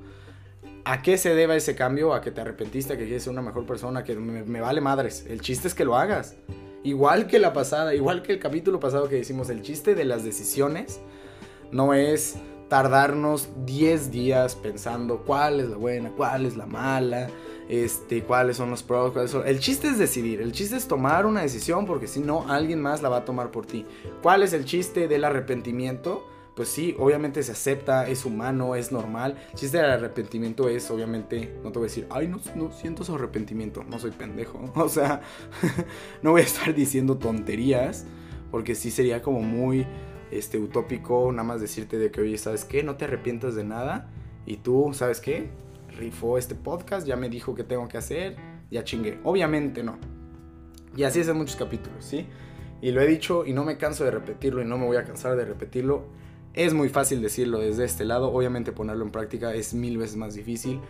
¿A 0.84 1.02
qué 1.02 1.18
se 1.18 1.34
deba 1.34 1.56
ese 1.56 1.74
cambio? 1.74 2.14
A 2.14 2.20
que 2.20 2.30
te 2.30 2.40
arrepentiste, 2.40 2.94
a 2.94 2.96
que 2.96 3.04
quieres 3.04 3.24
ser 3.24 3.32
una 3.32 3.42
mejor 3.42 3.66
persona, 3.66 4.04
que 4.04 4.14
me, 4.16 4.60
vale 4.60 4.80
madres. 4.80 5.26
El 5.28 5.40
chiste 5.40 5.68
es 5.68 5.74
que 5.74 5.84
lo 5.84 5.96
hagas. 5.96 6.36
Igual 6.82 7.26
que 7.26 7.38
la 7.38 7.52
pasada, 7.52 7.94
igual 7.94 8.22
que 8.22 8.32
el 8.32 8.38
capítulo 8.38 8.80
pasado 8.80 9.08
que 9.08 9.16
decimos, 9.16 9.50
el 9.50 9.62
chiste 9.62 9.94
de 9.94 10.04
las 10.04 10.24
decisiones 10.24 11.00
no 11.70 11.92
es 11.92 12.36
tardarnos 12.68 13.48
10 13.66 14.10
días 14.10 14.54
pensando 14.54 15.22
cuál 15.26 15.60
es 15.60 15.68
la 15.68 15.76
buena, 15.76 16.10
cuál 16.10 16.46
es 16.46 16.56
la 16.56 16.66
mala, 16.66 17.28
este, 17.68 18.22
cuáles 18.22 18.56
son 18.56 18.70
los 18.70 18.82
pros, 18.82 19.12
cuáles 19.12 19.30
son... 19.30 19.46
El 19.46 19.58
chiste 19.58 19.88
es 19.88 19.98
decidir, 19.98 20.40
el 20.40 20.52
chiste 20.52 20.76
es 20.76 20.88
tomar 20.88 21.26
una 21.26 21.42
decisión 21.42 21.84
porque 21.84 22.06
si 22.06 22.20
no, 22.20 22.48
alguien 22.48 22.80
más 22.80 23.02
la 23.02 23.08
va 23.08 23.18
a 23.18 23.24
tomar 23.24 23.50
por 23.50 23.66
ti. 23.66 23.84
¿Cuál 24.22 24.42
es 24.42 24.52
el 24.54 24.64
chiste 24.64 25.08
del 25.08 25.24
arrepentimiento? 25.24 26.26
Pues 26.60 26.68
sí, 26.68 26.94
obviamente 26.98 27.42
se 27.42 27.52
acepta, 27.52 28.06
es 28.06 28.26
humano, 28.26 28.74
es 28.74 28.92
normal. 28.92 29.34
El 29.52 29.54
chiste 29.58 29.78
del 29.78 29.92
arrepentimiento 29.92 30.68
es, 30.68 30.90
obviamente, 30.90 31.56
no 31.64 31.72
te 31.72 31.78
voy 31.78 31.86
a 31.86 31.88
decir, 31.88 32.06
ay, 32.10 32.28
no, 32.28 32.38
siento 32.70 33.02
su 33.02 33.14
arrepentimiento, 33.14 33.82
no 33.82 33.98
soy 33.98 34.10
pendejo. 34.10 34.70
O 34.76 34.90
sea, 34.90 35.22
no 36.22 36.32
voy 36.32 36.42
a 36.42 36.44
estar 36.44 36.74
diciendo 36.74 37.16
tonterías, 37.16 38.04
porque 38.50 38.74
sí 38.74 38.90
sería 38.90 39.22
como 39.22 39.40
muy 39.40 39.86
este, 40.30 40.58
utópico 40.58 41.32
nada 41.32 41.44
más 41.44 41.62
decirte 41.62 41.96
de 41.96 42.10
que, 42.10 42.20
oye, 42.20 42.36
¿sabes 42.36 42.66
qué? 42.66 42.82
No 42.82 42.96
te 42.96 43.06
arrepientas 43.06 43.54
de 43.54 43.64
nada. 43.64 44.10
Y 44.44 44.58
tú, 44.58 44.90
¿sabes 44.92 45.22
qué? 45.22 45.48
Rifó 45.96 46.36
este 46.36 46.56
podcast, 46.56 47.06
ya 47.06 47.16
me 47.16 47.30
dijo 47.30 47.54
qué 47.54 47.64
tengo 47.64 47.88
que 47.88 47.96
hacer, 47.96 48.36
ya 48.70 48.84
chingué. 48.84 49.18
Obviamente 49.24 49.82
no. 49.82 49.96
Y 50.94 51.04
así 51.04 51.20
es 51.20 51.28
en 51.28 51.38
muchos 51.38 51.56
capítulos, 51.56 52.04
¿sí? 52.04 52.26
Y 52.82 52.90
lo 52.90 53.00
he 53.00 53.06
dicho 53.06 53.46
y 53.46 53.54
no 53.54 53.64
me 53.64 53.78
canso 53.78 54.04
de 54.04 54.10
repetirlo 54.10 54.60
y 54.60 54.66
no 54.66 54.76
me 54.76 54.84
voy 54.84 54.98
a 54.98 55.04
cansar 55.04 55.36
de 55.36 55.46
repetirlo 55.46 56.20
es 56.54 56.74
muy 56.74 56.88
fácil 56.88 57.22
decirlo 57.22 57.58
desde 57.58 57.84
este 57.84 58.04
lado, 58.04 58.32
obviamente 58.32 58.72
ponerlo 58.72 59.04
en 59.04 59.10
práctica 59.10 59.54
es 59.54 59.74
mil 59.74 59.98
veces 59.98 60.16
más 60.16 60.34
difícil. 60.34 60.80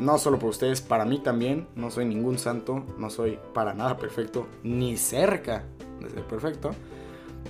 No 0.00 0.16
solo 0.16 0.38
por 0.38 0.50
ustedes, 0.50 0.80
para 0.80 1.04
mí 1.04 1.18
también. 1.18 1.66
No 1.76 1.90
soy 1.90 2.06
ningún 2.06 2.38
santo, 2.38 2.84
no 2.98 3.10
soy 3.10 3.38
para 3.52 3.74
nada 3.74 3.98
perfecto, 3.98 4.48
ni 4.62 4.96
cerca 4.96 5.64
de 6.00 6.08
ser 6.08 6.26
perfecto. 6.26 6.70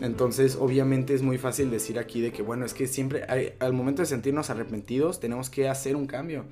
Entonces, 0.01 0.57
obviamente 0.61 1.15
es 1.15 1.23
muy 1.23 1.39
fácil 1.39 1.71
decir 1.71 1.99
aquí 1.99 2.21
de 2.21 2.33
que, 2.33 2.43
bueno, 2.43 2.65
es 2.65 2.75
que 2.75 2.89
siempre 2.89 3.25
al 3.59 3.73
momento 3.73 4.03
de 4.03 4.07
sentirnos 4.07 4.51
arrepentidos 4.51 5.21
tenemos 5.21 5.51
que 5.51 5.69
hacer 5.69 5.95
un 5.95 6.07
cambio, 6.07 6.45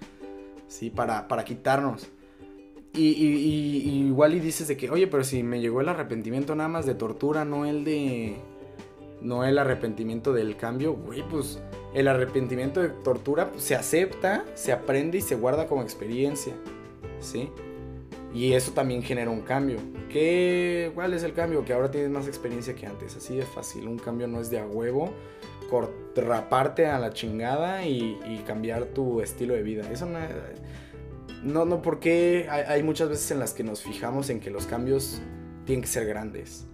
¿sí? 0.69 0.91
Para, 0.91 1.27
para 1.27 1.45
quitarnos. 1.45 2.09
Y, 2.93 4.07
igual 4.09 4.35
y 4.35 4.41
dices 4.41 4.69
de 4.69 4.77
que, 4.77 4.91
oye, 4.91 5.07
pero 5.07 5.25
si 5.25 5.43
me 5.43 5.61
llegó 5.61 5.81
el 5.81 5.89
arrepentimiento 5.89 6.55
nada 6.55 6.69
más 6.69 6.87
de 6.87 6.95
tortura, 6.95 7.45
no 7.45 7.65
el 7.65 7.85
de 7.85 8.37
no 9.21 9.45
el 9.45 9.59
arrepentimiento 9.59 10.33
del 10.33 10.57
cambio, 10.57 10.95
güey, 10.95 11.23
pues 11.29 11.61
el 11.95 12.09
arrepentimiento 12.09 12.81
de 12.81 12.89
tortura 12.89 13.51
pues, 13.51 13.65
se 13.65 13.75
acepta, 13.75 14.45
se 14.55 14.73
aprende 14.73 15.19
y 15.19 15.21
se 15.21 15.35
guarda 15.35 15.67
como 15.67 15.83
experiencia, 15.83 16.55
¿sí? 17.21 17.51
Y 18.33 18.53
eso 18.53 18.73
también 18.73 19.03
genera 19.03 19.31
un 19.31 19.41
cambio. 19.41 19.79
¿Qué, 20.09 20.93
¿Cuál 20.95 21.15
es 21.15 21.23
el 21.25 21.33
cambio? 21.33 21.65
Que 21.65 21.73
ahora 21.73 21.91
tienes 21.91 22.11
más 22.11 22.29
experiencia 22.29 22.75
que 22.75 22.87
antes. 22.87 23.17
Así 23.17 23.37
de 23.37 23.43
fácil. 23.43 23.89
Un 23.89 23.99
cambio 23.99 24.29
no 24.29 24.41
es 24.41 24.51
de 24.51 24.61
a 24.61 24.67
huevo. 24.67 25.13
Raparte 26.15 26.87
a 26.87 26.99
la 26.99 27.13
chingada 27.13 27.87
y, 27.87 28.43
cambiar 28.47 28.87
tu 28.87 29.21
estilo 29.21 29.55
de 29.55 29.63
vida. 29.63 29.91
Eso 29.91 30.07
no, 30.07 30.19
no, 31.43 31.65
no 31.65 31.83
porque 31.83 32.49
hay 32.49 32.83
muchas 32.83 33.09
veces 33.09 33.31
en 33.31 33.39
las 33.39 33.53
que 33.53 33.63
nos 33.63 33.83
fijamos 33.83 34.31
en 34.31 34.41
que 34.41 34.51
los 34.51 34.67
cambios 34.67 35.21
tienen 35.65 35.83
que 35.83 35.89
ser 35.89 36.07
grandes. 36.07 36.67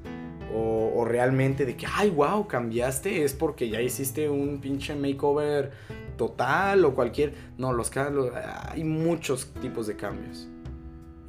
O, 0.54 1.04
realmente 1.04 1.66
de 1.66 1.76
que, 1.76 1.86
ay, 1.86 2.10
wow, 2.10 2.46
cambiaste, 2.46 3.22
es 3.24 3.32
porque 3.32 3.68
ya 3.68 3.80
hiciste 3.80 4.28
un 4.28 4.60
pinche 4.60 4.94
makeover 4.94 5.72
total 6.16 6.84
o 6.84 6.94
cualquier... 6.94 7.34
No, 7.58 7.72
los 7.72 7.92
hay 7.96 8.82
muchos 8.84 9.52
tipos 9.60 9.86
de 9.86 9.96
cambios. 9.96 10.48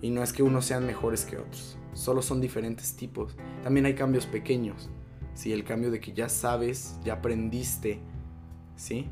Y 0.02 0.10
no 0.10 0.24
es 0.24 0.34
que 0.34 0.44
unos 0.44 0.66
sean 0.66 0.86
mejores 0.86 1.26
que 1.26 1.38
otros, 1.38 1.78
solo 1.94 2.22
son 2.22 2.40
diferentes 2.40 2.96
tipos. 2.96 3.36
También 3.64 3.86
hay 3.86 3.96
cambios 3.96 4.26
pequeños, 4.26 4.90
¿sí? 5.34 5.52
El 5.52 5.64
cambio 5.64 5.92
de 5.92 6.00
que 6.00 6.14
ya 6.14 6.30
sabes, 6.30 7.00
ya 7.04 7.14
aprendiste, 7.14 8.00
¿sí? 8.76 9.10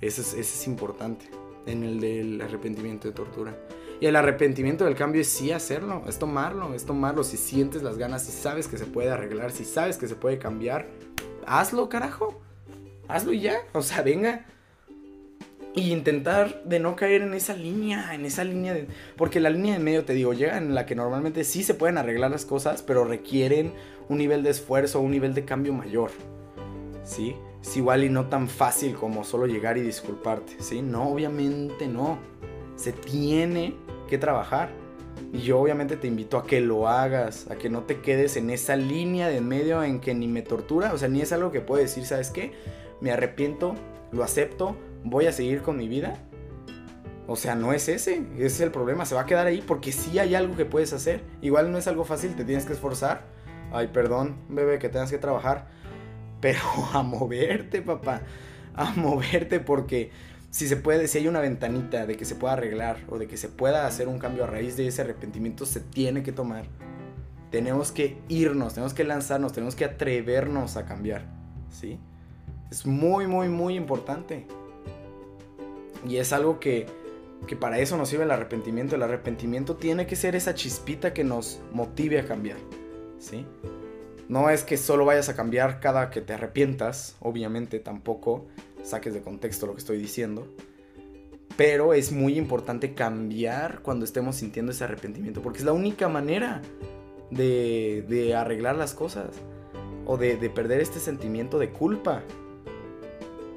Ese 0.00 0.20
es, 0.22 0.28
ese 0.34 0.40
es 0.40 0.66
importante 0.66 1.26
en 1.66 1.82
el 1.82 2.00
del 2.00 2.40
arrepentimiento 2.40 3.08
de 3.08 3.14
tortura. 3.14 3.56
Y 4.02 4.06
el 4.06 4.16
arrepentimiento 4.16 4.84
del 4.84 4.96
cambio 4.96 5.20
es 5.20 5.28
sí 5.28 5.52
hacerlo, 5.52 6.02
es 6.08 6.18
tomarlo, 6.18 6.74
es 6.74 6.84
tomarlo. 6.84 7.22
Si 7.22 7.36
sientes 7.36 7.84
las 7.84 7.98
ganas, 7.98 8.24
si 8.24 8.32
sabes 8.32 8.66
que 8.66 8.76
se 8.76 8.84
puede 8.84 9.10
arreglar, 9.10 9.52
si 9.52 9.64
sabes 9.64 9.96
que 9.96 10.08
se 10.08 10.16
puede 10.16 10.40
cambiar, 10.40 10.88
hazlo, 11.46 11.88
carajo. 11.88 12.42
Hazlo 13.06 13.32
ya. 13.32 13.60
O 13.72 13.80
sea, 13.80 14.02
venga. 14.02 14.44
Y 15.76 15.92
intentar 15.92 16.64
de 16.64 16.80
no 16.80 16.96
caer 16.96 17.22
en 17.22 17.32
esa 17.32 17.54
línea, 17.54 18.12
en 18.12 18.24
esa 18.24 18.42
línea 18.42 18.74
de... 18.74 18.88
Porque 19.16 19.38
la 19.38 19.50
línea 19.50 19.74
de 19.74 19.78
medio, 19.78 20.04
te 20.04 20.14
digo, 20.14 20.32
llega 20.32 20.58
en 20.58 20.74
la 20.74 20.84
que 20.84 20.96
normalmente 20.96 21.44
sí 21.44 21.62
se 21.62 21.74
pueden 21.74 21.96
arreglar 21.96 22.32
las 22.32 22.44
cosas, 22.44 22.82
pero 22.82 23.04
requieren 23.04 23.72
un 24.08 24.18
nivel 24.18 24.42
de 24.42 24.50
esfuerzo, 24.50 24.98
un 24.98 25.12
nivel 25.12 25.32
de 25.32 25.44
cambio 25.44 25.74
mayor. 25.74 26.10
¿Sí? 27.04 27.36
Es 27.62 27.76
igual 27.76 28.02
y 28.02 28.08
no 28.08 28.26
tan 28.26 28.48
fácil 28.48 28.96
como 28.96 29.22
solo 29.22 29.46
llegar 29.46 29.78
y 29.78 29.82
disculparte, 29.82 30.56
¿sí? 30.58 30.82
No, 30.82 31.08
obviamente 31.08 31.86
no. 31.86 32.18
Se 32.74 32.90
tiene 32.90 33.76
trabajar. 34.18 34.70
Y 35.32 35.40
yo 35.40 35.58
obviamente 35.60 35.96
te 35.96 36.06
invito 36.06 36.36
a 36.38 36.46
que 36.46 36.60
lo 36.60 36.88
hagas, 36.88 37.50
a 37.50 37.56
que 37.56 37.70
no 37.70 37.82
te 37.82 38.00
quedes 38.00 38.36
en 38.36 38.50
esa 38.50 38.76
línea 38.76 39.28
de 39.28 39.40
medio 39.40 39.82
en 39.82 40.00
que 40.00 40.14
ni 40.14 40.28
me 40.28 40.42
tortura, 40.42 40.92
o 40.92 40.98
sea, 40.98 41.08
ni 41.08 41.20
es 41.20 41.32
algo 41.32 41.50
que 41.50 41.60
puedo 41.60 41.82
decir, 41.82 42.04
¿sabes 42.04 42.30
qué? 42.30 42.52
Me 43.00 43.12
arrepiento, 43.12 43.74
lo 44.10 44.24
acepto, 44.24 44.76
voy 45.04 45.26
a 45.26 45.32
seguir 45.32 45.62
con 45.62 45.76
mi 45.76 45.88
vida. 45.88 46.18
O 47.26 47.36
sea, 47.36 47.54
no 47.54 47.72
es 47.72 47.88
ese, 47.88 48.22
ese 48.36 48.46
es 48.46 48.60
el 48.60 48.72
problema, 48.72 49.06
se 49.06 49.14
va 49.14 49.22
a 49.22 49.26
quedar 49.26 49.46
ahí 49.46 49.62
porque 49.66 49.92
sí 49.92 50.18
hay 50.18 50.34
algo 50.34 50.56
que 50.56 50.64
puedes 50.64 50.92
hacer. 50.92 51.22
Igual 51.40 51.70
no 51.70 51.78
es 51.78 51.86
algo 51.86 52.04
fácil, 52.04 52.34
te 52.34 52.44
tienes 52.44 52.66
que 52.66 52.72
esforzar. 52.72 53.22
Ay, 53.72 53.88
perdón, 53.88 54.36
bebé, 54.48 54.78
que 54.78 54.88
tengas 54.88 55.10
que 55.10 55.18
trabajar. 55.18 55.66
Pero 56.40 56.60
a 56.92 57.02
moverte, 57.02 57.80
papá. 57.80 58.22
A 58.74 58.92
moverte 58.96 59.60
porque 59.60 60.10
si 60.52 60.68
se 60.68 60.76
puede, 60.76 61.08
si 61.08 61.16
hay 61.16 61.28
una 61.28 61.40
ventanita 61.40 62.04
de 62.04 62.14
que 62.14 62.26
se 62.26 62.34
pueda 62.34 62.52
arreglar 62.52 62.98
o 63.08 63.18
de 63.18 63.26
que 63.26 63.38
se 63.38 63.48
pueda 63.48 63.86
hacer 63.86 64.06
un 64.06 64.18
cambio 64.18 64.44
a 64.44 64.46
raíz 64.46 64.76
de 64.76 64.86
ese 64.86 65.00
arrepentimiento, 65.00 65.64
se 65.64 65.80
tiene 65.80 66.22
que 66.22 66.30
tomar. 66.30 66.66
Tenemos 67.50 67.90
que 67.90 68.18
irnos, 68.28 68.74
tenemos 68.74 68.92
que 68.92 69.02
lanzarnos, 69.02 69.54
tenemos 69.54 69.74
que 69.74 69.86
atrevernos 69.86 70.76
a 70.76 70.84
cambiar, 70.84 71.24
¿sí? 71.70 71.98
Es 72.70 72.84
muy, 72.84 73.26
muy, 73.26 73.48
muy 73.48 73.76
importante. 73.76 74.46
Y 76.06 76.18
es 76.18 76.34
algo 76.34 76.60
que, 76.60 76.84
que 77.46 77.56
para 77.56 77.78
eso 77.78 77.96
nos 77.96 78.10
sirve 78.10 78.24
el 78.24 78.30
arrepentimiento. 78.30 78.94
El 78.94 79.04
arrepentimiento 79.04 79.76
tiene 79.76 80.06
que 80.06 80.16
ser 80.16 80.36
esa 80.36 80.54
chispita 80.54 81.14
que 81.14 81.24
nos 81.24 81.60
motive 81.72 82.20
a 82.20 82.26
cambiar, 82.26 82.58
¿sí? 83.18 83.46
No 84.28 84.50
es 84.50 84.64
que 84.64 84.76
solo 84.76 85.06
vayas 85.06 85.30
a 85.30 85.34
cambiar 85.34 85.80
cada 85.80 86.10
que 86.10 86.20
te 86.20 86.34
arrepientas, 86.34 87.16
obviamente 87.20 87.78
tampoco 87.78 88.48
saques 88.82 89.14
de 89.14 89.22
contexto 89.22 89.66
lo 89.66 89.74
que 89.74 89.80
estoy 89.80 89.98
diciendo. 89.98 90.46
Pero 91.56 91.92
es 91.94 92.12
muy 92.12 92.38
importante 92.38 92.94
cambiar 92.94 93.80
cuando 93.82 94.04
estemos 94.04 94.36
sintiendo 94.36 94.72
ese 94.72 94.84
arrepentimiento, 94.84 95.42
porque 95.42 95.58
es 95.58 95.64
la 95.64 95.72
única 95.72 96.08
manera 96.08 96.62
de, 97.30 98.34
arreglar 98.36 98.76
las 98.76 98.94
cosas 98.94 99.28
o 100.06 100.16
de, 100.16 100.36
de, 100.36 100.50
perder 100.50 100.80
este 100.80 100.98
sentimiento 100.98 101.58
de 101.58 101.70
culpa. 101.70 102.22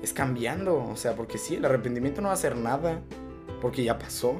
Es 0.03 0.13
cambiando, 0.13 0.83
o 0.83 0.97
sea, 0.97 1.15
porque 1.15 1.37
sí, 1.37 1.55
el 1.55 1.65
arrepentimiento 1.65 2.21
no 2.21 2.27
va 2.27 2.33
a 2.33 2.35
hacer 2.35 2.55
nada, 2.57 3.01
porque 3.61 3.83
ya 3.83 3.97
pasó, 3.97 4.35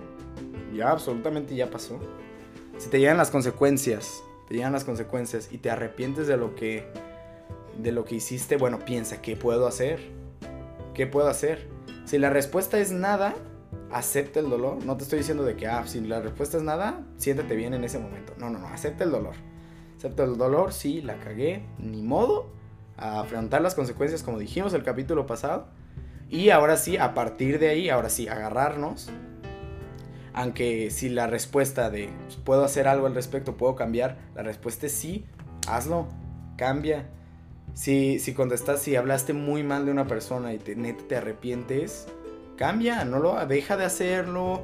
ya 0.76 0.92
absolutamente 0.92 1.56
ya 1.56 1.72
pasó. 1.72 2.00
Si 2.78 2.90
te 2.90 3.00
llegan 3.00 3.18
las 3.18 3.32
consecuencias, 3.32 4.22
te 4.48 4.56
llegan 4.56 4.74
las 4.74 4.84
consecuencias 4.84 5.50
y 5.52 5.58
te 5.58 5.70
arrepientes 5.70 6.28
de 6.28 6.38
lo 6.38 6.56
que 6.56 6.86
de 7.78 7.92
lo 7.92 8.06
que 8.06 8.16
hiciste, 8.16 8.58
bueno, 8.58 8.80
piensa, 8.80 9.22
¿qué 9.22 9.36
puedo 9.36 9.68
hacer? 9.68 10.00
¿Qué 10.96 11.06
puedo 11.06 11.28
hacer? 11.28 11.68
Si 12.06 12.18
la 12.18 12.30
respuesta 12.30 12.80
es 12.80 12.92
nada, 12.92 13.36
acepta 13.92 14.40
el 14.40 14.50
dolor. 14.50 14.84
No 14.86 14.96
te 14.96 15.04
estoy 15.04 15.20
diciendo 15.20 15.44
de 15.44 15.58
que, 15.58 15.68
ah, 15.68 15.86
si 15.86 16.00
la 16.00 16.22
respuesta 16.22 16.56
es 16.56 16.64
nada, 16.64 17.04
siéntete 17.18 17.56
bien 17.56 17.74
en 17.74 17.84
ese 17.84 18.00
momento. 18.00 18.34
No, 18.38 18.50
no, 18.50 18.60
no, 18.60 18.68
acepta 18.68 19.04
el 19.04 19.12
dolor. 19.12 19.36
Acepta 19.98 20.24
el 20.24 20.38
dolor, 20.38 20.72
sí, 20.72 21.02
la 21.02 21.18
cagué, 21.18 21.66
ni 21.80 22.02
modo. 22.02 22.50
A 22.98 23.20
afrontar 23.20 23.62
las 23.62 23.76
consecuencias 23.76 24.24
como 24.24 24.40
dijimos 24.40 24.74
el 24.74 24.84
capítulo 24.84 25.26
pasado. 25.26 25.68
Y 26.30 26.50
ahora 26.50 26.78
sí, 26.78 26.96
a 26.96 27.14
partir 27.14 27.60
de 27.60 27.68
ahí, 27.68 27.90
ahora 27.90 28.10
sí, 28.10 28.30
agarrarnos. 28.30 29.10
Aunque 30.34 30.92
si 30.92 31.10
la 31.10 31.28
respuesta 31.28 31.90
de 31.90 32.10
pues, 32.24 32.38
puedo 32.38 32.64
hacer 32.64 32.88
algo 32.88 33.06
al 33.06 33.16
respecto, 33.16 33.58
puedo 33.58 33.76
cambiar, 33.76 34.18
la 34.34 34.44
respuesta 34.44 34.86
es 34.86 34.94
sí, 34.94 35.26
hazlo, 35.68 36.08
cambia. 36.58 37.10
Si, 37.76 38.18
si 38.18 38.34
contestas, 38.34 38.82
si 38.82 38.96
hablaste 38.96 39.34
muy 39.34 39.62
mal 39.62 39.86
de 39.86 39.92
una 39.92 40.08
persona 40.08 40.54
y 40.54 40.58
te, 40.58 40.76
neta 40.76 41.04
te 41.08 41.16
arrepientes, 41.18 42.08
cambia, 42.56 43.06
no 43.06 43.20
lo, 43.20 43.46
deja 43.46 43.78
de 43.78 43.86
hacerlo, 43.86 44.64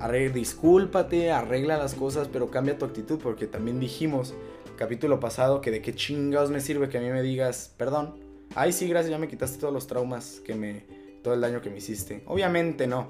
arregla, 0.00 0.34
discúlpate, 0.34 1.30
arregla 1.30 1.76
las 1.76 1.94
cosas, 1.94 2.26
pero 2.26 2.50
cambia 2.50 2.76
tu 2.76 2.86
actitud 2.86 3.20
porque 3.22 3.46
también 3.46 3.78
dijimos 3.78 4.34
capítulo 4.76 5.20
pasado 5.20 5.60
que 5.60 5.70
de 5.70 5.82
qué 5.82 5.92
chingados 5.94 6.50
me 6.50 6.60
sirve 6.60 6.88
que 6.88 6.98
a 6.98 7.00
mí 7.00 7.10
me 7.10 7.22
digas 7.22 7.74
perdón. 7.76 8.14
Ay, 8.54 8.72
sí, 8.72 8.88
gracias, 8.88 9.10
ya 9.10 9.18
me 9.18 9.28
quitaste 9.28 9.58
todos 9.58 9.74
los 9.74 9.86
traumas 9.86 10.40
que 10.44 10.54
me 10.54 10.86
todo 11.22 11.34
el 11.34 11.40
daño 11.40 11.60
que 11.60 11.68
me 11.68 11.78
hiciste. 11.78 12.22
Obviamente 12.26 12.86
no. 12.86 13.08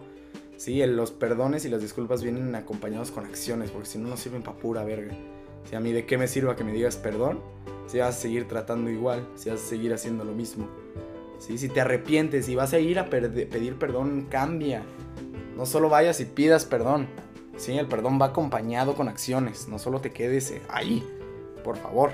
Sí, 0.57 0.85
los 0.87 1.12
perdones 1.12 1.64
y 1.64 1.68
las 1.68 1.81
disculpas 1.81 2.22
vienen 2.22 2.53
acompañados 2.57 3.12
con 3.12 3.24
acciones, 3.24 3.70
porque 3.70 3.87
si 3.87 3.98
no 3.98 4.09
no 4.09 4.16
sirven 4.16 4.42
para 4.42 4.59
pura 4.59 4.83
verga. 4.83 5.14
Si 5.64 5.75
a 5.77 5.81
mí 5.81 5.92
de 5.92 6.07
qué 6.07 6.18
me 6.18 6.29
sirva 6.29 6.57
que 6.57 6.64
me 6.64 6.73
digas 6.73 6.97
perdón, 6.97 7.40
si 7.87 7.99
vas 7.99 8.16
a 8.16 8.21
seguir 8.21 8.47
tratando 8.47 8.90
igual, 8.90 9.27
si 9.35 9.51
vas 9.51 9.62
a 9.62 9.66
seguir 9.66 9.92
haciendo 9.94 10.25
lo 10.25 10.33
mismo. 10.33 10.68
¿Sí? 11.38 11.57
Si 11.57 11.68
te 11.68 11.81
arrepientes 11.81 12.49
y 12.49 12.55
vas 12.55 12.73
a 12.73 12.79
ir 12.79 12.99
a 12.99 13.07
pedir 13.07 13.79
perdón, 13.79 14.27
cambia. 14.29 14.83
No 15.57 15.66
solo 15.66 15.88
vayas 15.88 16.21
y 16.21 16.25
pidas 16.25 16.64
perdón. 16.64 17.09
¿sí? 17.57 17.79
El 17.79 17.87
perdón 17.87 18.18
va 18.21 18.27
acompañado 18.27 18.94
con 18.94 19.09
acciones. 19.09 19.68
No 19.68 19.79
solo 19.79 20.01
te 20.01 20.12
quedes 20.12 20.55
ahí. 20.68 21.07
Por 21.64 21.77
favor. 21.77 22.12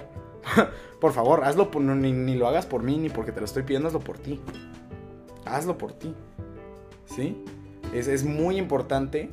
por 1.00 1.12
favor, 1.12 1.44
hazlo. 1.44 1.70
ni, 1.80 2.12
ni, 2.12 2.34
lo 2.34 2.46
hagas 2.46 2.66
por 2.66 2.82
mí 2.82 2.96
ni 2.98 3.08
porque 3.08 3.32
te 3.32 3.40
lo 3.40 3.46
estoy 3.46 3.62
pidiendo, 3.62 3.88
hazlo 3.88 4.00
por 4.00 4.18
ti. 4.18 4.40
Hazlo 5.44 5.78
por 5.78 5.92
ti. 5.92 6.14
¿Sí? 7.06 7.44
Es, 7.92 8.08
es 8.08 8.24
muy 8.24 8.58
importante 8.58 9.30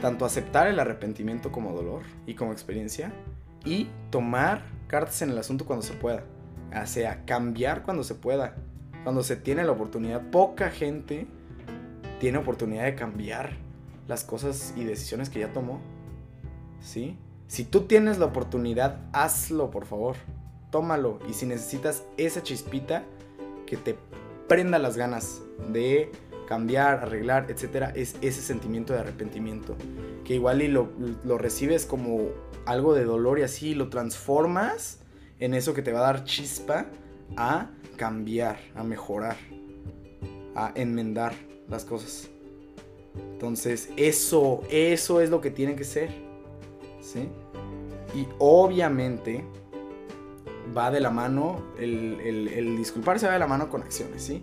tanto 0.00 0.24
aceptar 0.24 0.66
el 0.66 0.78
arrepentimiento 0.78 1.50
como 1.50 1.72
dolor 1.72 2.02
y 2.26 2.34
como 2.34 2.52
experiencia 2.52 3.12
y 3.64 3.88
tomar 4.10 4.62
cartas 4.86 5.22
en 5.22 5.30
el 5.30 5.38
asunto 5.38 5.66
cuando 5.66 5.84
se 5.84 5.94
pueda. 5.94 6.24
O 6.74 6.86
sea, 6.86 7.24
cambiar 7.24 7.82
cuando 7.82 8.04
se 8.04 8.14
pueda. 8.14 8.56
Cuando 9.02 9.22
se 9.22 9.36
tiene 9.36 9.64
la 9.64 9.72
oportunidad, 9.72 10.30
poca 10.30 10.70
gente 10.70 11.26
tiene 12.20 12.38
oportunidad 12.38 12.84
de 12.84 12.94
cambiar 12.94 13.56
las 14.06 14.24
cosas 14.24 14.74
y 14.76 14.84
decisiones 14.84 15.30
que 15.30 15.40
ya 15.40 15.52
tomó. 15.52 15.80
¿Sí? 16.80 17.18
Si 17.46 17.64
tú 17.64 17.82
tienes 17.82 18.18
la 18.18 18.26
oportunidad, 18.26 19.00
hazlo, 19.12 19.70
por 19.70 19.86
favor. 19.86 20.16
Tómalo. 20.70 21.18
Y 21.28 21.32
si 21.32 21.46
necesitas 21.46 22.04
esa 22.16 22.42
chispita 22.42 23.04
que 23.66 23.76
te 23.76 23.96
prenda 24.48 24.78
las 24.78 24.96
ganas 24.96 25.42
de 25.72 26.12
cambiar, 26.48 27.00
arreglar, 27.00 27.50
etcétera, 27.50 27.92
es 27.94 28.16
ese 28.22 28.40
sentimiento 28.40 28.94
de 28.94 29.00
arrepentimiento. 29.00 29.76
Que 30.24 30.34
igual 30.34 30.62
y 30.62 30.68
lo, 30.68 30.88
lo 31.22 31.36
recibes 31.36 31.84
como 31.84 32.30
algo 32.64 32.94
de 32.94 33.04
dolor 33.04 33.38
y 33.38 33.42
así 33.42 33.74
lo 33.74 33.90
transformas 33.90 35.00
en 35.40 35.52
eso 35.52 35.74
que 35.74 35.82
te 35.82 35.92
va 35.92 35.98
a 35.98 36.02
dar 36.04 36.24
chispa 36.24 36.86
a 37.36 37.70
cambiar, 37.98 38.58
a 38.74 38.82
mejorar, 38.82 39.36
a 40.54 40.72
enmendar 40.74 41.34
las 41.68 41.84
cosas. 41.84 42.30
Entonces, 43.34 43.90
eso, 43.98 44.62
eso 44.70 45.20
es 45.20 45.28
lo 45.28 45.42
que 45.42 45.50
tiene 45.50 45.76
que 45.76 45.84
ser. 45.84 46.08
¿Sí? 47.02 47.28
Y 48.14 48.26
obviamente 48.38 49.44
va 50.74 50.90
de 50.90 51.00
la 51.00 51.10
mano, 51.10 51.62
el, 51.78 52.18
el 52.22 52.74
disculparse 52.78 53.26
va 53.26 53.34
de 53.34 53.38
la 53.38 53.46
mano 53.46 53.68
con 53.68 53.82
acciones, 53.82 54.22
¿sí? 54.22 54.42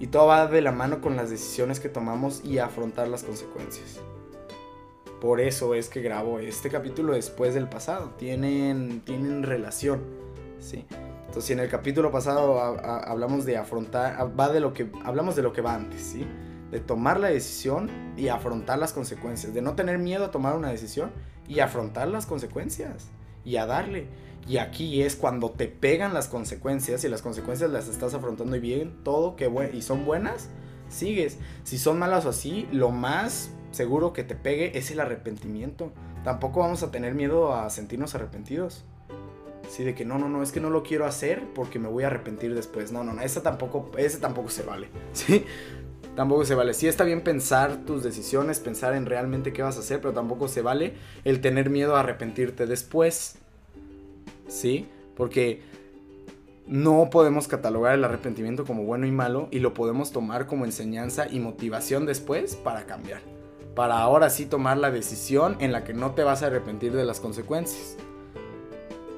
Y 0.00 0.06
todo 0.06 0.26
va 0.26 0.46
de 0.46 0.62
la 0.62 0.72
mano 0.72 1.00
con 1.00 1.14
las 1.14 1.30
decisiones 1.30 1.78
que 1.78 1.90
tomamos 1.90 2.42
y 2.42 2.58
afrontar 2.58 3.06
las 3.06 3.22
consecuencias. 3.22 4.00
Por 5.20 5.40
eso 5.40 5.74
es 5.74 5.90
que 5.90 6.00
grabo 6.00 6.38
este 6.38 6.70
capítulo 6.70 7.12
después 7.12 7.52
del 7.52 7.68
pasado. 7.68 8.10
Tienen, 8.16 9.02
tienen 9.04 9.42
relación. 9.42 10.00
¿sí? 10.58 10.86
Entonces, 11.26 11.44
si 11.44 11.52
en 11.52 11.60
el 11.60 11.68
capítulo 11.68 12.10
pasado 12.10 12.58
hablamos 12.58 13.44
de 13.44 13.58
afrontar, 13.58 14.40
va 14.40 14.48
de 14.48 14.60
lo 14.60 14.72
que, 14.72 14.90
hablamos 15.04 15.36
de 15.36 15.42
lo 15.42 15.52
que 15.52 15.60
va 15.60 15.74
antes, 15.74 16.00
¿sí? 16.00 16.26
De 16.70 16.80
tomar 16.80 17.20
la 17.20 17.28
decisión 17.28 17.90
y 18.16 18.28
afrontar 18.28 18.78
las 18.78 18.94
consecuencias. 18.94 19.52
De 19.52 19.60
no 19.60 19.74
tener 19.74 19.98
miedo 19.98 20.24
a 20.24 20.30
tomar 20.30 20.56
una 20.56 20.70
decisión 20.70 21.10
y 21.46 21.60
afrontar 21.60 22.08
las 22.08 22.24
consecuencias. 22.24 23.10
Y 23.44 23.56
a 23.56 23.66
darle. 23.66 24.06
Y 24.48 24.58
aquí 24.58 25.02
es 25.02 25.16
cuando 25.16 25.50
te 25.50 25.68
pegan 25.68 26.14
las 26.14 26.28
consecuencias 26.28 27.04
y 27.04 27.08
las 27.08 27.22
consecuencias 27.22 27.70
las 27.70 27.88
estás 27.88 28.14
afrontando 28.14 28.56
y 28.56 28.60
bien, 28.60 28.94
todo 29.04 29.36
que 29.36 29.50
y 29.72 29.82
son 29.82 30.04
buenas, 30.04 30.48
sigues. 30.88 31.38
Si 31.62 31.78
son 31.78 31.98
malas 31.98 32.26
o 32.26 32.30
así, 32.30 32.68
lo 32.72 32.90
más 32.90 33.50
seguro 33.70 34.12
que 34.12 34.24
te 34.24 34.34
pegue 34.34 34.76
es 34.76 34.90
el 34.90 35.00
arrepentimiento. 35.00 35.92
Tampoco 36.24 36.60
vamos 36.60 36.82
a 36.82 36.90
tener 36.90 37.14
miedo 37.14 37.54
a 37.54 37.70
sentirnos 37.70 38.14
arrepentidos. 38.14 38.84
Sí, 39.68 39.84
de 39.84 39.94
que 39.94 40.04
no, 40.04 40.18
no, 40.18 40.28
no, 40.28 40.42
es 40.42 40.50
que 40.50 40.60
no 40.60 40.68
lo 40.68 40.82
quiero 40.82 41.06
hacer 41.06 41.44
porque 41.54 41.78
me 41.78 41.88
voy 41.88 42.02
a 42.02 42.08
arrepentir 42.08 42.54
después. 42.54 42.90
No, 42.90 43.04
no, 43.04 43.12
no, 43.12 43.22
ese 43.22 43.40
tampoco, 43.40 43.90
ese 43.96 44.18
tampoco 44.18 44.48
se 44.48 44.62
vale. 44.62 44.88
Sí, 45.12 45.44
tampoco 46.16 46.44
se 46.44 46.54
vale. 46.54 46.74
Sí 46.74 46.88
está 46.88 47.04
bien 47.04 47.22
pensar 47.22 47.84
tus 47.86 48.02
decisiones, 48.02 48.58
pensar 48.58 48.94
en 48.94 49.06
realmente 49.06 49.52
qué 49.52 49.62
vas 49.62 49.76
a 49.76 49.80
hacer, 49.80 50.00
pero 50.00 50.12
tampoco 50.12 50.48
se 50.48 50.60
vale 50.60 50.94
el 51.24 51.40
tener 51.40 51.70
miedo 51.70 51.96
a 51.96 52.00
arrepentirte 52.00 52.66
después. 52.66 53.36
Sí, 54.50 54.86
porque 55.16 55.62
no 56.66 57.08
podemos 57.10 57.48
catalogar 57.48 57.94
el 57.94 58.04
arrepentimiento 58.04 58.64
como 58.64 58.84
bueno 58.84 59.06
y 59.06 59.10
malo 59.10 59.48
y 59.50 59.60
lo 59.60 59.72
podemos 59.72 60.12
tomar 60.12 60.46
como 60.46 60.66
enseñanza 60.66 61.26
y 61.30 61.40
motivación 61.40 62.04
después 62.04 62.56
para 62.56 62.84
cambiar 62.84 63.22
para 63.74 64.00
ahora 64.00 64.30
sí 64.30 64.46
tomar 64.46 64.76
la 64.76 64.90
decisión 64.90 65.56
en 65.60 65.72
la 65.72 65.84
que 65.84 65.94
no 65.94 66.12
te 66.12 66.22
vas 66.24 66.42
a 66.42 66.46
arrepentir 66.46 66.92
de 66.92 67.04
las 67.04 67.20
consecuencias. 67.20 67.96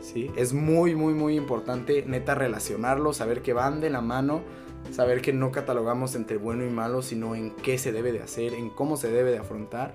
¿Sí? 0.01 0.31
Es 0.37 0.53
muy, 0.53 0.95
muy, 0.95 1.15
muy 1.15 1.37
importante, 1.37 2.05
neta, 2.07 2.35
relacionarlo, 2.35 3.13
saber 3.13 3.43
que 3.43 3.53
van 3.53 3.81
de 3.81 3.89
la 3.89 4.01
mano, 4.01 4.43
saber 4.91 5.23
que 5.23 5.33
no 5.33 5.53
catalogamos 5.53 6.15
entre 6.15 6.37
bueno 6.37 6.65
y 6.65 6.71
malo, 6.71 7.03
sino 7.03 7.35
en 7.35 7.51
qué 7.57 7.79
se 7.79 7.93
debe 7.93 8.13
de 8.13 8.23
hacer, 8.23 8.55
en 8.55 8.69
cómo 8.69 8.97
se 8.97 9.11
debe 9.11 9.31
de 9.31 9.39
afrontar. 9.39 9.95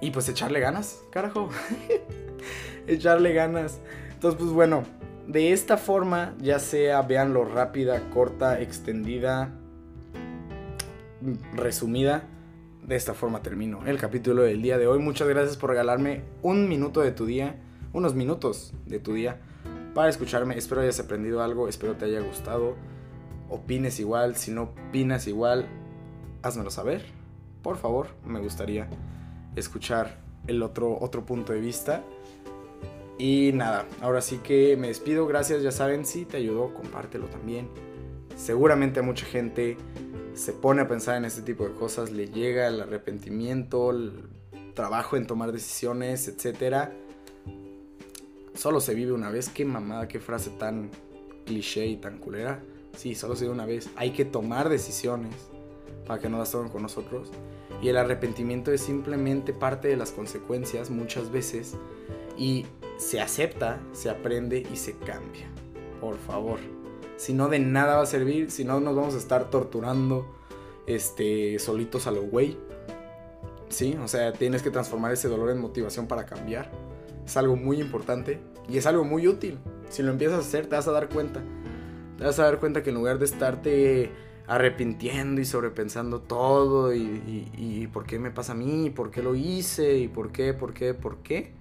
Y 0.00 0.10
pues 0.10 0.28
echarle 0.28 0.60
ganas, 0.60 1.02
carajo. 1.10 1.50
echarle 2.94 3.32
ganas. 3.32 3.80
Entonces, 4.12 4.38
pues 4.40 4.52
bueno, 4.52 4.84
de 5.26 5.52
esta 5.52 5.76
forma, 5.76 6.34
ya 6.40 6.58
sea, 6.58 7.02
veanlo 7.02 7.44
rápida, 7.44 8.10
corta, 8.10 8.60
extendida, 8.60 9.50
resumida, 11.54 12.24
de 12.86 12.96
esta 12.96 13.14
forma 13.14 13.42
termino 13.42 13.86
el 13.86 13.98
capítulo 13.98 14.42
del 14.42 14.62
día 14.62 14.78
de 14.78 14.86
hoy. 14.86 14.98
Muchas 14.98 15.28
gracias 15.28 15.56
por 15.56 15.70
regalarme 15.70 16.22
un 16.42 16.68
minuto 16.68 17.00
de 17.00 17.12
tu 17.12 17.26
día, 17.26 17.56
unos 17.92 18.14
minutos 18.14 18.74
de 18.86 18.98
tu 18.98 19.14
día 19.14 19.38
para 19.94 20.08
escucharme. 20.08 20.56
Espero 20.56 20.80
hayas 20.80 21.00
aprendido 21.00 21.42
algo, 21.42 21.68
espero 21.68 21.94
te 21.94 22.06
haya 22.06 22.20
gustado. 22.20 22.74
Opines 23.48 24.00
igual, 24.00 24.36
si 24.36 24.50
no 24.50 24.62
opinas 24.62 25.26
igual, 25.26 25.66
házmelo 26.42 26.70
saber. 26.70 27.04
Por 27.62 27.76
favor, 27.76 28.08
me 28.24 28.40
gustaría 28.40 28.88
escuchar 29.56 30.18
el 30.46 30.62
otro, 30.62 30.98
otro 31.00 31.26
punto 31.26 31.52
de 31.52 31.60
vista. 31.60 32.02
Y 33.20 33.52
nada, 33.52 33.86
ahora 34.00 34.22
sí 34.22 34.38
que 34.38 34.78
me 34.78 34.88
despido. 34.88 35.26
Gracias, 35.26 35.62
ya 35.62 35.72
saben, 35.72 36.06
si 36.06 36.24
te 36.24 36.38
ayudó, 36.38 36.72
compártelo 36.72 37.26
también. 37.26 37.68
Seguramente 38.34 39.00
a 39.00 39.02
mucha 39.02 39.26
gente 39.26 39.76
se 40.32 40.54
pone 40.54 40.80
a 40.80 40.88
pensar 40.88 41.18
en 41.18 41.26
este 41.26 41.42
tipo 41.42 41.68
de 41.68 41.74
cosas, 41.74 42.10
le 42.10 42.28
llega 42.28 42.66
el 42.66 42.80
arrepentimiento, 42.80 43.90
el 43.90 44.22
trabajo 44.72 45.18
en 45.18 45.26
tomar 45.26 45.52
decisiones, 45.52 46.28
etc. 46.28 46.88
Solo 48.54 48.80
se 48.80 48.94
vive 48.94 49.12
una 49.12 49.28
vez. 49.28 49.50
Qué 49.50 49.66
mamada, 49.66 50.08
qué 50.08 50.18
frase 50.18 50.48
tan 50.58 50.88
cliché 51.44 51.84
y 51.88 51.96
tan 51.96 52.16
culera. 52.16 52.62
Sí, 52.96 53.14
solo 53.14 53.36
se 53.36 53.44
vive 53.44 53.52
una 53.52 53.66
vez. 53.66 53.90
Hay 53.96 54.12
que 54.12 54.24
tomar 54.24 54.70
decisiones 54.70 55.34
para 56.06 56.22
que 56.22 56.30
no 56.30 56.38
las 56.38 56.52
tomen 56.52 56.70
con 56.70 56.80
nosotros. 56.80 57.30
Y 57.82 57.88
el 57.88 57.98
arrepentimiento 57.98 58.72
es 58.72 58.80
simplemente 58.80 59.52
parte 59.52 59.88
de 59.88 59.98
las 59.98 60.10
consecuencias 60.10 60.88
muchas 60.88 61.30
veces. 61.30 61.76
Y 62.40 62.66
se 62.98 63.20
acepta, 63.20 63.78
se 63.92 64.10
aprende 64.10 64.66
y 64.72 64.76
se 64.76 64.96
cambia. 64.96 65.48
Por 66.00 66.18
favor 66.18 66.58
si 67.20 67.34
no 67.34 67.50
de 67.50 67.58
nada 67.58 67.96
va 67.96 68.02
a 68.04 68.06
servir, 68.06 68.50
si 68.50 68.64
no 68.64 68.80
nos 68.80 68.96
vamos 68.96 69.14
a 69.14 69.18
estar 69.18 69.50
torturando 69.50 70.26
este, 70.86 71.58
solitos 71.58 72.06
a 72.06 72.12
lo 72.12 72.22
güey. 72.22 72.56
Sí, 73.68 73.94
o 74.02 74.08
sea, 74.08 74.32
tienes 74.32 74.62
que 74.62 74.70
transformar 74.70 75.12
ese 75.12 75.28
dolor 75.28 75.50
en 75.50 75.60
motivación 75.60 76.06
para 76.06 76.24
cambiar. 76.24 76.70
Es 77.26 77.36
algo 77.36 77.56
muy 77.56 77.78
importante 77.78 78.40
y 78.70 78.78
es 78.78 78.86
algo 78.86 79.04
muy 79.04 79.28
útil. 79.28 79.58
Si 79.90 80.02
lo 80.02 80.12
empiezas 80.12 80.38
a 80.38 80.40
hacer, 80.40 80.66
te 80.66 80.76
vas 80.76 80.88
a 80.88 80.92
dar 80.92 81.10
cuenta. 81.10 81.42
Te 82.16 82.24
vas 82.24 82.38
a 82.38 82.44
dar 82.44 82.58
cuenta 82.58 82.82
que 82.82 82.88
en 82.88 82.96
lugar 82.96 83.18
de 83.18 83.26
estarte 83.26 84.10
arrepintiendo 84.46 85.42
y 85.42 85.44
sobrepensando 85.44 86.22
todo 86.22 86.94
y, 86.94 87.50
y, 87.54 87.86
por 87.88 88.06
qué 88.06 88.18
me 88.18 88.30
pasa 88.30 88.52
a 88.52 88.56
mí, 88.56 88.88
por 88.88 89.10
qué 89.10 89.22
lo 89.22 89.34
hice 89.34 89.98
y 89.98 90.08
por 90.08 90.32
qué, 90.32 90.54
por 90.54 90.72
qué, 90.72 90.94
por 90.94 91.18
qué, 91.18 91.52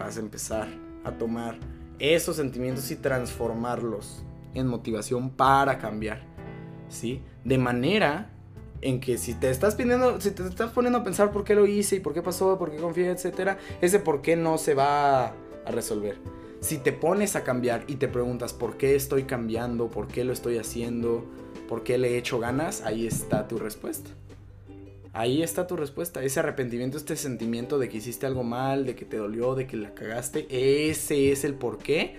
vas 0.00 0.16
a 0.16 0.20
empezar 0.20 0.66
a 1.04 1.12
tomar 1.12 1.58
esos 1.98 2.36
sentimientos 2.36 2.90
y 2.90 2.96
transformarlos 2.96 4.24
en 4.54 4.66
motivación 4.66 5.30
para 5.30 5.78
cambiar, 5.78 6.22
¿sí? 6.88 7.22
De 7.44 7.58
manera 7.58 8.30
en 8.80 8.98
que 8.98 9.18
si 9.18 9.34
te 9.34 9.50
estás 9.50 9.74
pidiendo, 9.74 10.18
si 10.20 10.30
te 10.30 10.42
estás 10.46 10.70
poniendo 10.72 11.00
a 11.00 11.04
pensar 11.04 11.30
por 11.30 11.44
qué 11.44 11.54
lo 11.54 11.66
hice 11.66 11.96
y 11.96 12.00
por 12.00 12.14
qué 12.14 12.22
pasó, 12.22 12.58
por 12.58 12.70
qué 12.70 12.78
confié, 12.78 13.10
etcétera, 13.10 13.58
ese 13.82 14.00
por 14.00 14.22
qué 14.22 14.36
no 14.36 14.56
se 14.56 14.74
va 14.74 15.26
a 15.26 15.70
resolver. 15.70 16.16
Si 16.60 16.78
te 16.78 16.92
pones 16.92 17.36
a 17.36 17.44
cambiar 17.44 17.84
y 17.86 17.96
te 17.96 18.08
preguntas 18.08 18.54
por 18.54 18.78
qué 18.78 18.94
estoy 18.96 19.24
cambiando, 19.24 19.90
por 19.90 20.08
qué 20.08 20.24
lo 20.24 20.32
estoy 20.32 20.56
haciendo, 20.56 21.26
por 21.68 21.82
qué 21.82 21.98
le 21.98 22.14
he 22.14 22.18
hecho 22.18 22.38
ganas, 22.38 22.82
ahí 22.82 23.06
está 23.06 23.48
tu 23.48 23.58
respuesta. 23.58 24.10
Ahí 25.12 25.42
está 25.42 25.66
tu 25.66 25.76
respuesta. 25.76 26.22
Ese 26.22 26.38
arrepentimiento, 26.38 26.96
este 26.96 27.16
sentimiento 27.16 27.78
de 27.78 27.88
que 27.88 27.96
hiciste 27.96 28.26
algo 28.26 28.44
mal, 28.44 28.86
de 28.86 28.94
que 28.94 29.04
te 29.04 29.16
dolió, 29.16 29.54
de 29.54 29.66
que 29.66 29.76
la 29.76 29.92
cagaste, 29.92 30.46
ese 30.50 31.32
es 31.32 31.44
el 31.44 31.54
por 31.54 31.78
qué 31.78 32.16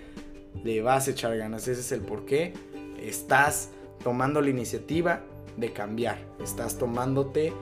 le 0.62 0.82
vas 0.82 1.08
a 1.08 1.12
echar 1.12 1.36
ganas. 1.36 1.66
Ese 1.68 1.80
es 1.80 1.92
el 1.92 2.00
por 2.00 2.26
qué 2.26 2.52
estás 3.00 3.70
tomando 4.04 4.42
la 4.42 4.50
iniciativa 4.50 5.22
de 5.56 5.72
cambiar. 5.72 6.18
Estás 6.42 6.76
tomándote, 6.76 7.54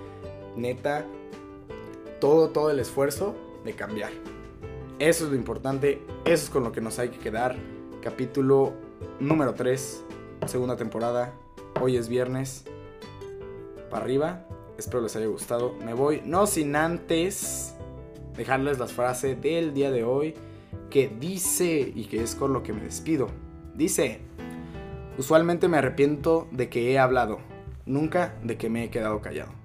neta, 0.57 1.07
todo, 2.21 2.51
todo 2.51 2.71
el 2.71 2.81
esfuerzo 2.81 3.37
de 3.65 3.75
cambiar. 3.75 4.11
Eso 4.99 5.25
es 5.25 5.31
lo 5.31 5.37
importante. 5.37 6.03
Eso 6.25 6.45
es 6.45 6.51
con 6.51 6.65
lo 6.65 6.73
que 6.73 6.81
nos 6.81 6.99
hay 6.99 7.11
que 7.11 7.19
quedar. 7.19 7.57
Capítulo 8.03 8.73
número 9.21 9.55
3, 9.55 10.05
segunda 10.47 10.77
temporada. 10.77 11.33
Hoy 11.81 11.97
es 11.97 12.09
viernes. 12.09 12.65
Para 13.91 14.05
arriba. 14.05 14.47
Espero 14.81 15.03
les 15.03 15.15
haya 15.15 15.27
gustado. 15.27 15.75
Me 15.85 15.93
voy, 15.93 16.23
no 16.25 16.47
sin 16.47 16.75
antes 16.75 17.75
dejarles 18.35 18.79
la 18.79 18.87
frase 18.87 19.37
del 19.37 19.75
día 19.75 19.91
de 19.91 20.05
hoy 20.05 20.35
que 20.89 21.09
dice, 21.21 21.93
y 21.95 22.07
que 22.07 22.23
es 22.23 22.35
con 22.35 22.55
lo 22.55 22.63
que 22.63 22.73
me 22.73 22.81
despido. 22.81 23.29
Dice, 23.75 24.21
usualmente 25.19 25.69
me 25.69 25.77
arrepiento 25.77 26.49
de 26.51 26.71
que 26.71 26.91
he 26.91 26.99
hablado, 26.99 27.41
nunca 27.85 28.35
de 28.43 28.57
que 28.57 28.71
me 28.71 28.85
he 28.85 28.89
quedado 28.89 29.21
callado. 29.21 29.60